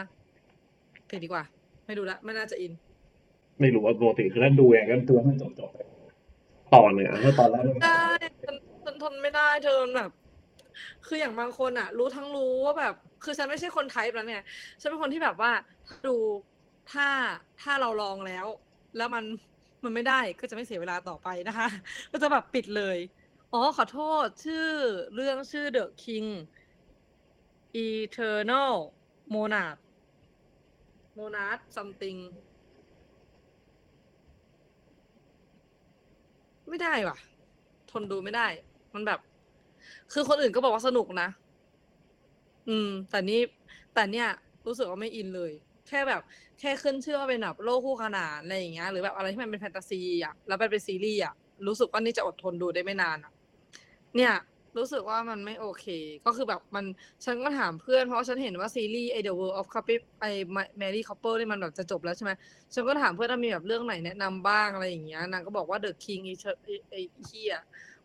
[1.08, 1.44] ปิดดีกว่า
[1.86, 2.72] ไม่ดูละไม่น่าจะอิน
[3.60, 5.78] ไม่รู้ว่าปกติคือถ้าดูอย่างนั้นตัวมันจบจบๆไป
[6.74, 8.04] ตอนเนี่ยถ้าตอนแรกมันได้
[8.44, 10.10] ฉันฉันทนไม่ได้เธอแบบ
[11.06, 12.94] คืออย่างบางคนอะรู้ทั้งรู้ว่าแบบ
[13.24, 14.42] คือฉันไม่ใช่คนไทป์แล้วเนี่ย
[14.80, 15.50] ฉันเป็นคนที่แบบว่า
[16.06, 16.14] ดู
[16.92, 17.08] ถ้า
[17.62, 18.46] ถ้าเราลองแล้ว
[18.96, 19.24] แล้วมัน
[19.86, 21.68] มันไม่ได้ก็จะไม่เสียเวลาต่อไปนะคะ
[22.12, 22.98] ก็จะแบบปิดเลย
[23.52, 24.68] อ๋อขอโทษชื่อ
[25.14, 26.28] เรื่องชื่อ The King
[27.86, 28.74] Eternal
[29.34, 29.78] Monarch
[31.18, 32.18] Monarch something
[36.68, 37.16] ไม่ได้ว่ะ
[37.90, 38.46] ทนดูไม่ได้
[38.94, 39.20] มันแบบ
[40.12, 41.28] คือคนอื่นก็บอกว่าสนุกนะ
[42.68, 43.40] อืม แต่นี่
[43.94, 44.28] แต่เนี่ย
[44.66, 45.52] รู้สึกว่าไม่อินเลย
[45.88, 46.22] แค่แบบ
[46.60, 51.34] แค่ขึ้นชื่อว่าเป็นแบบโลกคู่ขนานอะไรอย่างเงี้ยหรือแบบอะไรที่มันเป็นแฟนตาซีอะแล้วมันเป็นซีรีส์อะ
[51.66, 53.32] รู้สึกว่านี่จะอดทนดูได้ไม่นานอะ
[54.16, 54.34] เนี่ย
[54.80, 55.86] รู้สึกว่ามันไม่โอเค
[56.26, 56.84] ก็คือแบบมัน
[57.24, 60.26] ฉันก็ถามเพื่อนเพราะฉันเห็นว่าซีรีส์ไอ The World of Couple ไอ
[60.80, 62.32] Mary Couple นี่มันแบบจะจบแล้วใช่ไหม
[62.74, 66.34] ฉันก็ถามเพื่อนว่ามีแบบเรื่องไหนแนะนำบ้างอะไรอย่างเงี้ยนางก็บอกว่า The King อี
[66.64, 66.94] ไอไอ้
[67.24, 67.54] เหี้ย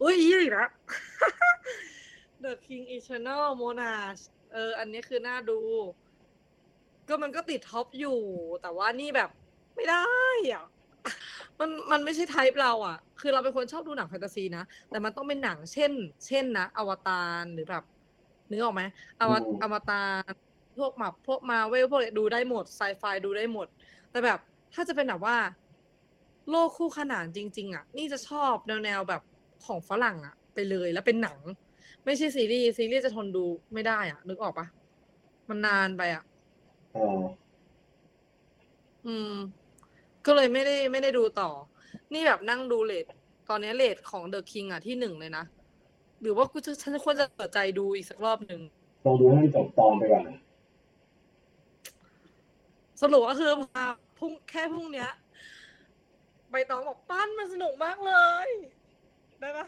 [0.01, 0.69] อุ้ยเหี้ยอีกแล้ว
[2.43, 4.21] The King Eternal Monarch
[4.53, 5.59] เออ อันนี้คือน่าดู
[7.11, 8.19] ก็มันก็ติด top อยู่
[8.61, 9.29] แต่ว่านี่แบบ
[9.75, 9.97] ไม่ได้
[10.53, 10.63] อะ
[11.59, 15.91] มันมันไม่ใช่ type เราอะ คือเราเป็นคนชอบดูหนังแฟนตาซีนะ แต่มันต้องเป็นหนังเช่น
[16.27, 17.83] เช่นนะ อวตารหรือแบบ
[18.49, 18.83] นึกออกไหม
[19.19, 19.93] อวอืมอวตา
[20.29, 20.31] ร
[20.77, 23.67] พวกแบบพวกมาเวลพวกเนี้ยดูได้หมดไซไฟดูได้หมด
[24.11, 24.39] แต่แบบ
[24.73, 25.37] ถ้าจะเป็นแบบว่า
[26.49, 29.21] โลกคู่ขนานจริง ๆ อะ นี่จะชอบแนวแนวๆแบบ
[29.65, 31.37] ของฝรั่งอะ ไปเลยแล้วเป็นหนัง
[32.05, 34.67] ไม่ใช่ซีรีส์ซีรีส์จะทนดูไม่ได้อะ นึกออกปะ
[35.49, 36.23] มันนานไปอะ
[36.95, 37.05] อ๋อ
[39.07, 39.33] อืม
[40.25, 41.49] ก็เลยไม่ได้ไม่ได้ดูต่อ
[42.13, 43.05] นี่แบบนั่งดูเลท
[43.49, 45.43] ตอนนี้เลทของเดอะคิงอะที่หนึ่งเลยนะ
[46.21, 48.61] หรือว่ากูจะฉันควรจะเปิดใจดูอีกสักรอบหนึ่ง
[49.05, 50.37] ลองดูให้มันจบตอนไปก่อนนะ
[53.01, 53.85] สรุปก็คือมา
[54.17, 55.09] พรุ่งแค่พรุ่งเนี้ย
[56.51, 58.13] ใบตองบอกปั้นมันสนุกมากเล
[58.45, 58.47] ย
[59.39, 59.67] ได้ปะ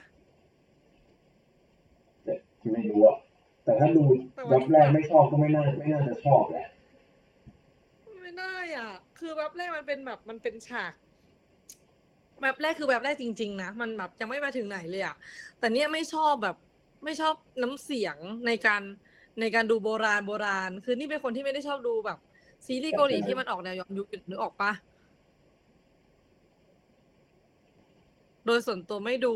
[2.24, 2.34] แต่
[2.74, 3.18] ไม่รู้อะ
[3.64, 4.04] แต่ถ้าดู
[4.52, 6.68] ยับแรกไม่ชอบก็ไม่น่าไม่น่าจะชอบแหละ
[8.40, 10.94] ได้อะ คือแบบแรกมันเป็นแบบมันเป็นฉาก
[12.42, 15.16] แบบแรกคือแบบแรกจริง ๆ นะ มันแบบยังไม่มาถึงไหนเลยอะ
[15.60, 16.56] แต่เนี้ยไม่ชอบแบบ
[17.04, 18.18] ไม่ชอบน้ำเสียง
[18.48, 18.82] ในการ
[19.40, 22.18] ในการดูโบราณโบราณ คือนี่เป็นคนที่ไม่ได้ชอบดูแบบ
[22.66, 24.72] ซีรีส์เกาหลีที่มันออกแนวย้อนยุคนึกออกปะ
[28.46, 29.34] โดยส่วนตัวไม่ดู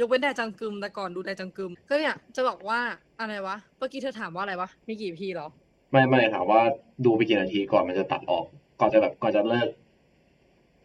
[0.00, 2.80] ยกเว้นแดจังกึมแต่ก่อนดูแดจังกึม ก็เนี่ยจะบอกว่า
[3.20, 5.48] อะไรวะ เมื่อกี้เธอถามว่าอะไรวะ มีกี่พีหรอ
[5.90, 6.60] ไม่ไม่ถามว่า
[7.04, 8.44] ดูไปกี่นาทีก่อนมันจะตัดออก
[8.80, 9.68] ก่อนจะแบบก่อนจะเลิก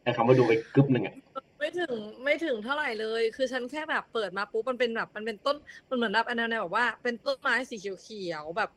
[0.04, 1.16] ไอ้คำว่าดูไปกึ๊บหนึ่งอะ
[1.60, 1.94] ไม่ถึง
[2.24, 5.56] ไม่ถึงเท่าไหร่เลย คือฉันแค่แบบเปิดมาปุ๊บมันเป็นแบบมันเป็นต้น
[5.90, 8.70] มันเหมือนแบบอันนั้นแบบว่า เป็นต้นไม้สีเขียวๆแบบ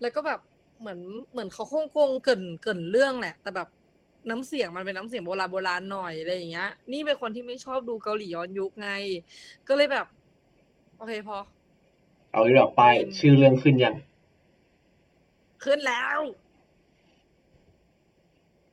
[0.00, 0.40] แล้วก็แบบ
[0.80, 1.00] เหมือน
[1.32, 3.68] เหมือนเขาคงคงเกรินเกรินเรื่องแหละ แต่แบบ
[4.30, 8.90] น้ำเสียงมันเป็นน้ำเสียงโบราณโบราณหน่อยอะไรอย่างเงี้ย นี่เป็นคนที่ไม่ชอบดูเกาหลีย้อนยุคไง
[9.68, 10.06] ก็เลยแบบ
[10.98, 11.36] โอเคพอ
[12.32, 13.94] เอาที่แบบป้ายชื่อเรื่องขึ้นยัง
[15.64, 16.18] ขึ้นแล้ว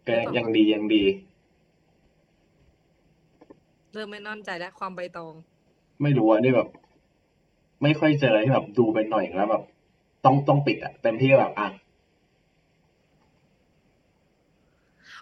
[0.08, 1.04] ก็ยังดียังดี
[3.94, 5.34] เริ่มไม่มั่นใจแล้วความใบตอง
[6.02, 6.70] ไม่รู้อะนี่แบบ
[7.84, 9.64] ไม่ค่อยเจอที่แบบดูไปหน่อยแล้วแบบ
[10.26, 11.68] ต้องต้องปิดอะเต็มที่แบบอะ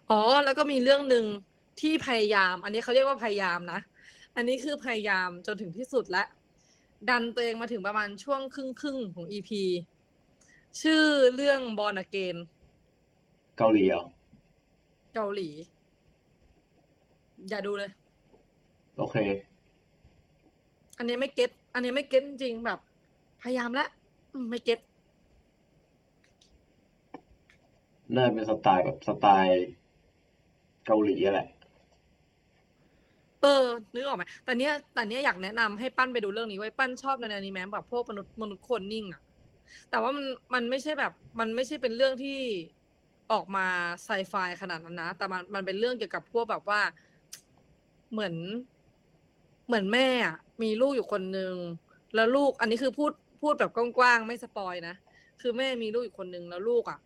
[0.10, 1.26] อ๋อ แล้วก็มีเรื่องหนึ่ง
[1.82, 3.80] ที่พยายาม อันนี้เขาเรียกว่าพยายามนะ
[4.36, 6.28] อันนี้คือพยายามจนถึงที่สุดแล้ว
[7.10, 9.50] ดันตัวเองมาถึงประมาณช่วงครึ่งครึ่งๆของ EP
[10.82, 11.04] ชื่อ
[11.36, 12.36] เรื่องบอลเกน
[13.58, 14.04] เกาหลีเหรอ
[15.14, 15.50] เกาหลี
[17.50, 17.92] อย่าดูเลย
[18.98, 19.18] โอเค
[20.98, 22.80] อันนี้ไม่เก็ตอันนี้ไม่เก็ตจริงๆแบบ
[23.42, 23.90] พยายามแล้ว
[24.34, 24.80] อืมไม่เก็ต
[28.16, 29.66] น่าเป็นสไตล์แบบสไตล์
[30.86, 31.48] เกาหลีอะแหละ
[33.42, 39.22] เออ นึกออกไหมแต่เนี้ยแต่เนี้ยอยากแนะนำให้ปั้นไปดูเรื่องนี้ไว้ยปั้นชอบในนี้แม้แบบพวกมนุษย์มนุษย์คนนิ่งอะ
[39.90, 42.40] แต่ว่ามันมันไม่ใช่แบบ มันไม่ใช่เป็นเรื่องที่
[43.32, 43.68] ออกมา
[44.04, 46.82] ไซไฟขนาดนั้นนะแต่มันมันเป็นเรื่องเกี่ยวกับพวกแบบว่า
[48.12, 48.36] เหมือน
[49.68, 51.56] เหมือนแม่อะมีลูกอยู่คนนึง
[52.16, 53.12] แล้วลูก อันนี้คือพูด
[53.42, 54.96] พูดแบบกว้างๆไม่สปอยนะ
[55.42, 57.00] คือแม่มีลูกอยู่คนนึงแล้วลูกอะ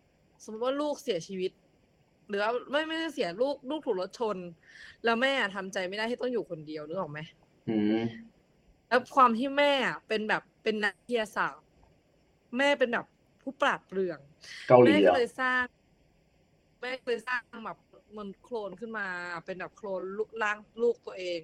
[0.44, 1.52] สมมติว่าลูกเสียชีวิต
[2.28, 4.36] หรือว่าไม่ไม่ได้เสียลูกลูกถูกรถชน
[5.04, 7.18] แล้วแม่อะทำใจไม่ได้ที่ต้องอยู่คนเดียวนึกออกไหม
[7.68, 8.02] อืม
[8.88, 11.62] แล้วความที่แม่อะเป็นแบบเป็นนักวิทยาศาสตร์
[12.58, 13.06] แม่เป็นแบบ
[13.42, 14.18] ผู้ปราดเปรื่อง
[14.68, 15.64] เกาหลีแม่เหรก็อเลยสร้าง
[16.80, 17.78] แม่ก็เลยสร้างแบบ
[18.16, 19.06] มันโคลนขึ้นมา
[19.44, 21.40] เป็นแบบโคลนลูกร่างลูกตัวเอง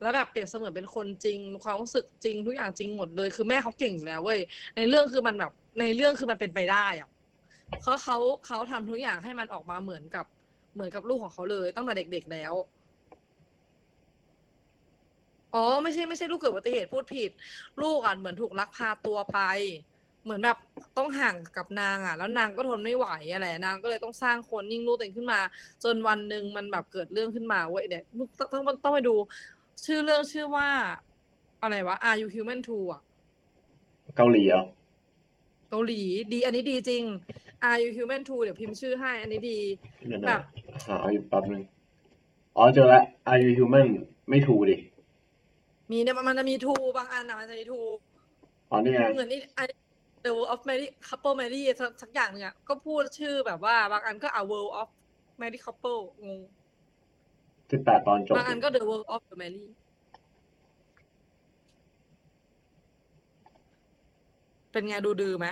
[0.00, 4.40] แล้วแบบเปรียบเสมือนเป็นคนจริงความรู้สึกจริงทุกอย่างจริงหมดเลย คือแม่เขาเก่งอยู่แล้วเว้ย
[4.76, 7.08] ในเรื่องคือมันแบบในเรื่องคือมันเป็นไปได้อะ
[7.82, 8.16] เขาเขา
[8.46, 10.26] เขาทำทุกอย่างให้มันออกมาเหมือนกับ
[10.74, 12.54] เหมือนกับลูกของเขาเลยตั้งแต่เด็กๆแล้ว
[15.54, 17.30] อ๋อไม่ใช่ไม่ใช่ลูกเกิดอุบัติเหตุพูดผิด
[17.82, 19.38] ลูกอะเหมือนถูกลักพาตัวไป
[20.26, 20.58] เหมือนแบบ
[20.96, 25.40] ต้องห่างกับนางอะ แล้วนางก็ทนไม่ไหวอะไรนางก็เลยต้องสร้างคนยิ่งลูกตัวเองขึ้นมา
[25.84, 28.02] จนวันหนึ่งมันแบบเกิดเรื่องขึ้นมาเว้ยเนี่ย
[28.38, 29.14] ต้องต้องต้องต้องไปดู
[29.84, 30.68] ชื่อเรื่องชื่อว่า
[31.62, 33.00] อะไรวะ Are You Human Too อะ
[34.16, 34.64] เกาหลีเหรอ
[35.70, 36.00] เกาหลี
[36.32, 37.04] ดีอันนี้ดีจริง
[37.68, 39.58] Are You Human Too เดี๋ยวพิมพ์ชื่อให้ อันนี้ดี
[40.06, 40.40] เดี๋ยวแบนะบ
[40.86, 41.62] หาอยู่แป๊บนึง
[42.56, 43.88] อ๋อเจอแล้ว Are you human
[44.30, 44.76] ไม่ถูกดิ
[45.90, 47.80] มีเนี่ยมันจะมีทูบางอันอะมันจะมีทู
[48.70, 49.60] อ๋อนี่ไงเหมือนนี่ไอ
[50.26, 54.88] The World of Mary Couple Mary สักสักอย่างเนี่ยก็พูดชื่อแบบว่า บางอันก็ A World of
[55.40, 56.40] Mary Couple งง
[57.70, 59.64] สิบแปดตอนจบบางอันก็ The World of the Mary
[64.72, 65.46] เป็นไงดูดื้อไหม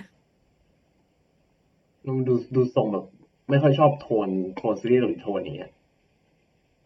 [2.05, 3.05] มันดูดูทรงแบบ
[3.49, 5.71] ไม่ค่อยชอบโทนโทนซีรีส์เกาหลีโทนนี้อะ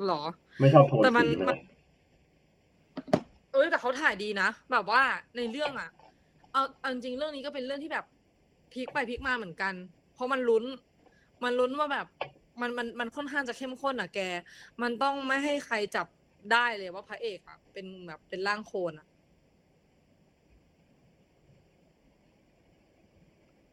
[0.05, 0.21] หรอ
[0.59, 1.69] ไม่ชอบโทนแต่มันสีมันมันอะ
[3.53, 5.01] เอ้ยแต่เขาถ่ายดีนะ แบบว่า
[5.35, 5.89] ในเรื่องอะ
[6.53, 8.05] เอาเอาจริงๆเรื่องนี้ก็เป็นเรื่องที่แบบ
[8.73, 9.73] พลิกไปพลิกมาเหมือนกัน
[10.13, 10.65] เพราะมันลุ้น
[11.43, 12.07] มันลุ้นว่าแบบ
[12.61, 14.19] มันมันมันค่อนข้างจะเข้มข้นอะแก
[14.81, 16.07] มันต้องไม่ให้ใครจับ
[16.51, 19.07] ได้เลยว่าพระเอกอะ เป็นแบบเป็นร่างโคลนอะ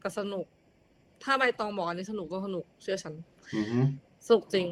[0.02, 0.46] ก็สนุก
[1.22, 3.14] ถ้าใบตองบอกอันนี้สนุกก็สนุก เชื่อฉัน
[3.54, 3.80] อือฮึ
[4.26, 4.66] สนุกจริง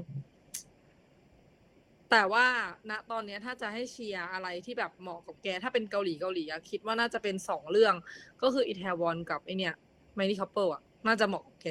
[2.17, 2.47] แต่ว่า
[2.91, 7.95] ณตอนเนี้ยถ้าจะให้เชียร์อะไรที่แบบเหมาะกับแก ถ้าเป็นเกาหลีเกาหลีอะคิดว่าน่าจะเป็นสองเรื่อง
[8.43, 9.75] ก็คืออีแทวอนกับไอเนี่ย
[10.15, 11.69] ไมนี่คัพเปิลอะน่าจะเหมาะกับแก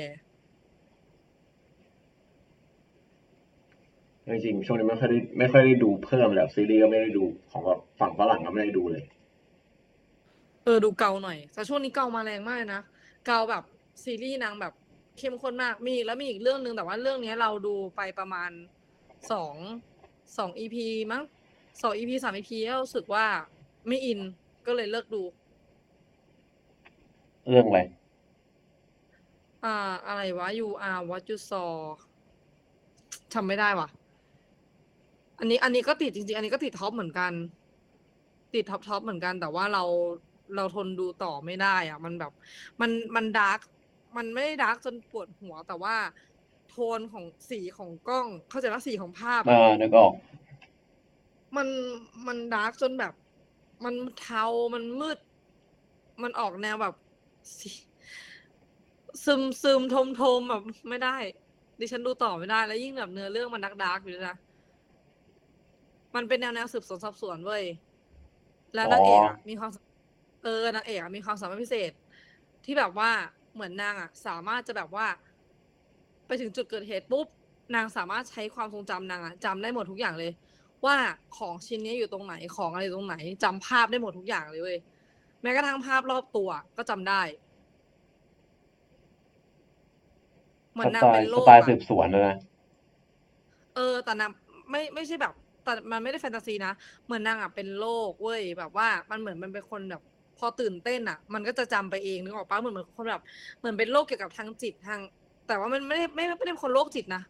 [4.25, 9.03] จริงๆช่วงนี้ไม่ค่อยได้ไม่ค่อยได้ดูเพิ่มแล้วซีรีส์ก็ไม่ได้ดูของแบบฝั่งฝรั่งก็ไม่ได้ดูเลย
[10.63, 12.81] เออดูเกาหน่อยแต่ช่วงนี้เกามาแรงมากเลยนะ
[13.25, 13.63] เกาแบบ
[14.03, 14.73] ซีรีส์นางแบบ
[15.17, 18.51] เข้มข้นมากมีอีกแล้วมีอีกเรื่องหนึ่งแต่ว่าเรื่องเนี้ยเราดูไปประมาณ
[19.31, 19.55] สอง
[20.37, 21.23] สองอีพีมั้ง
[21.81, 23.25] สอง EP สาม EP แล้วรู้สึกว่า
[23.87, 24.19] ไม่อิน
[24.65, 25.23] ก็เลยเลิกดู
[27.49, 27.79] เรื่องอะไร
[29.63, 29.75] อ่า
[30.07, 31.71] อะไรวะ you are what you saw
[33.33, 33.89] จำไม่ได้ว่ะ
[35.39, 37.31] อันนี้ อันนี้ก็ติดจริงๆ อันนี้ก็ติด top เหมือนกัน
[38.53, 39.83] ติด top top เหมือนกัน แต่ว่าเรา
[40.55, 42.31] เราทนดูต่อไม่ได้ อะ มันแบบ
[42.81, 43.59] มันมัน dark
[44.17, 45.95] มันไม่ได้ dark จนปวดหัวแต่ว่า
[46.73, 50.13] โทนของสีของกล้อง เข้าใจว่าสีของภาพอะอ่านึกออก
[51.55, 51.67] มัน
[52.27, 53.13] มัน dark จนแบบ
[53.85, 55.17] มันเทา มันมืด
[56.23, 56.93] มันออกแนวแบบ
[57.59, 57.69] สี
[59.25, 61.15] ซึมซึมทึมทึมๆแบบไม่ได้
[61.79, 64.37] ดิฉันดูต่อไม่ได้ แล้วยิ่งแบบเนื้อเรื่องมันดัก dark อยู่ด้วยนะ
[66.15, 67.63] มันเป็นแนวแนวสืบสวนสอบสวนเว้ย
[68.75, 69.77] แล้วนางเอกอะมีความส
[70.43, 71.91] เออนางเอกอะมีความสามารถพิเศษ
[72.65, 73.11] ที่แบบว่า
[73.53, 75.32] เหมือนนางอะสามารถจะแบบว่าไป
[76.41, 77.27] ถึงจุดเกิดเหตุปุ๊บ
[77.75, 80.31] นางสามารถใช้ความทรงจำนางอะจำได้หมดทุกอย่างเลย
[80.85, 80.95] ว่า
[81.37, 84.77] ของชิ้นนี้อยู่ตรงไหนของอะไรอยู่ตรงไหนจำภาพได้หมดทุกอย่างเลยเว้ย
[85.41, 87.21] แม้กระทั่งภาพรอบตัวก็จำได้
[90.73, 92.37] เหมือสนนางไตเป็ล์นโลสกไตล์อะสืบสวนนะนะ
[93.75, 94.31] เออ แต่นาง
[94.71, 96.73] ไม่ไม่ใช่แบบ แต่มันไม่ได้แฟนตาซีนะ
[97.05, 100.01] เหมือนนางอะเป็นโรคเว้ยแบบว่ามันเหมือนมันเป็นคนแบบ
[100.37, 103.23] พอตื่นเต้นอะ มันก็จะจำไปเองนึกออกปะเหมือนเหมือนคนแบบ
[103.59, 104.99] เหมือนเป็นโรคเกี่ยวกับทางจิตทาง
[105.47, 107.21] แต่ว่ามันไม่ได้ไม่ไม่ได้เป็นคนโรคจิตนะ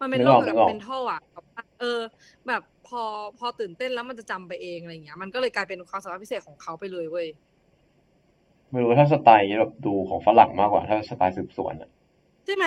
[0.00, 2.00] มันเป็นนึกโรอคอกเกี่ยวนึกอกัอบกเป็นท่ออะแบบว่าเออ
[2.48, 3.02] แบบพอ
[3.38, 7.28] พอตื่นเต้นแล้วมันจะจำไปเองอะไรเงี้ย มันก็เลยกลายเป็นความสามารถพิเศษของเขาไปเลยเว้ย
[8.70, 11.90] ไม่รู้ว่าถ้าสไตล์นี้แบบดูของฝรั่งมากกว่า ถ้าสไตล์สืบสวนอะ
[12.44, 12.66] ใช่ไหม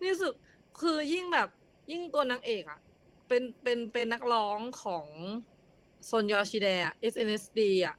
[0.00, 0.32] นี่รู้สึก
[0.80, 1.48] คือยิ่งแบบ
[1.90, 2.78] ยิ่งตัวนางเอกอะ
[3.28, 5.06] เป็นเป็นเป็นนักร้องของ
[6.08, 7.96] ซอนยอชิเดะ SNSD อะ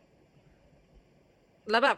[1.70, 1.98] แล้วแบบ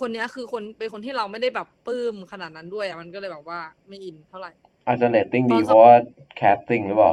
[0.00, 4.50] คนเนี้ยคือคนเป็นคนที่เราไม่ได้แบบปลื้มขนาดนั้นด้วยอะมันก็เลยแบบว่าไม่อินเท่าไหร่
[4.86, 5.96] อาจจะเรตติ้งดีตอนเพราะว่า
[6.36, 7.12] casting หรือเปล่า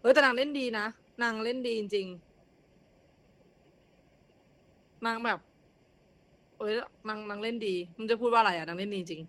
[0.00, 0.86] เฮ้ยแต่นางเล่นดีนะ
[1.22, 5.38] นางเล่นดีจริงๆนางแบบ
[6.58, 6.72] เอ้ย
[7.08, 9.22] นางนางเล่นดีมันจะพูดว่าอะไรอะนางเล่นดีจริง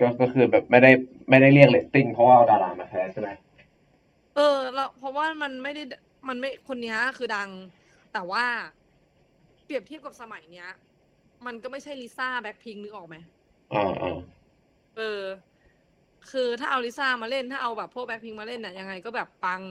[0.00, 0.90] ก็ก็คือแบบไม่ได้
[1.30, 3.30] ไม่ได้เรียกเรตติ้งเพราะว่าเอาดารามา cast ใช่ไหม
[4.36, 5.82] เออ แล้วเพราะว่ามันไม่ได้
[6.28, 7.50] มันไม่คนเนี้ยคือดัง
[8.12, 8.44] แต่ว่า
[9.66, 10.68] เปรียบเทียบกับสมัยเนี้ย
[11.46, 13.16] มันก็ไม่ใช่ลิซ่าแบ็คพิงนึกออกไหม
[13.74, 14.18] อ่าอ่า
[14.96, 15.22] เออ
[16.30, 19.62] คือถ้าเอาลิซ่ามาเล่นถ้าเอาแบบพวกแบ็คพิงมาเล่นเนี่ยยังไงก็แบบปัง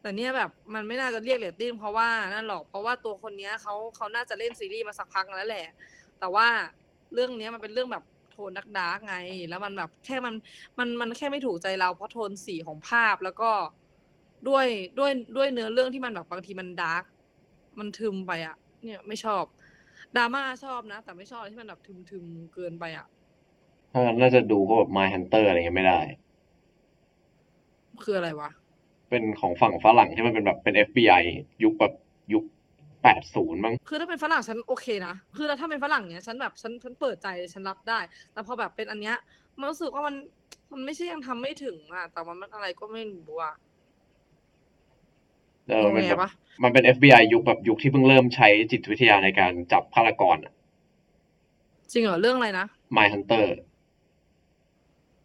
[0.00, 5.66] แต่เนี้ยแบบมันไม่น่าจะเรียกเรตติ้งเพราะว่านั่นหรอกเพราะว่าตัวคนเนี้ยเขาเขาน่าจะเล่นซีรีส์มาสักพักแล้วแหละ
[6.20, 6.46] แต่ว่า
[7.14, 9.16] เรื่องเนี้ยมันเป็นเรื่องแบบโทน dark dark ไง
[9.48, 10.34] แล้วมันแบบแค่มัน
[10.78, 13.50] มันมันแค่ไม่ถูกใจเราเพราะโทนสีของภาพแล้วก็
[14.48, 14.66] ด้วย
[14.98, 17.04] ด้วยด้วยเนื้อเรื่องที่มันแบบบางทีมันดาร์ก
[17.78, 19.44] มันทึมไปอะ เนี่ยไม่ชอบ
[20.16, 23.06] ดราม่าชอบนะ แต่ไม่ชอบที่มันแบบทึมทึมๆเกินไปอะ
[23.92, 26.00] ถ้างั้นน่าจะดูพวกแบบ My Hunter อะไรเงี้ยไม่ได้
[28.02, 28.50] คืออะไรวะ
[29.10, 31.22] เป็นของฝั่งฝรั่งที่มันเป็นแบบเป็น FBI
[31.64, 31.92] ยุคแบบ
[32.32, 32.44] ยุค
[33.02, 37.98] แปดศูนย์มั้ง คือถ้าเป็นฝรั่งฉันโอเคนะ คือถ้าเป็นฝรั่งเนี้ยฉันแบบฉันฉันเปิดใจฉันรับได้
[38.32, 39.16] แต่พอแบบเป็นอันเนี้ย
[39.58, 40.14] มันรู้สึกว่ามัน
[40.72, 43.54] มันไม่ใช่ยังทำไม่ถึงอะแต่ว่ามันอะไรก็ไม่รู้อะ
[45.72, 46.30] เออโอมันเคแบบปะ
[46.62, 50.52] มันเป็น FBI ยุคแบบยุคที่เพิ่งเริ่มใช้จิตวิทยาในการจับฆาตกรอะ
[51.92, 52.66] จริงเหรอ เรื่องอะไรนะ
[52.96, 53.46] My Hunter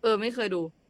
[0.01, 0.61] เออ ไม่เคยดู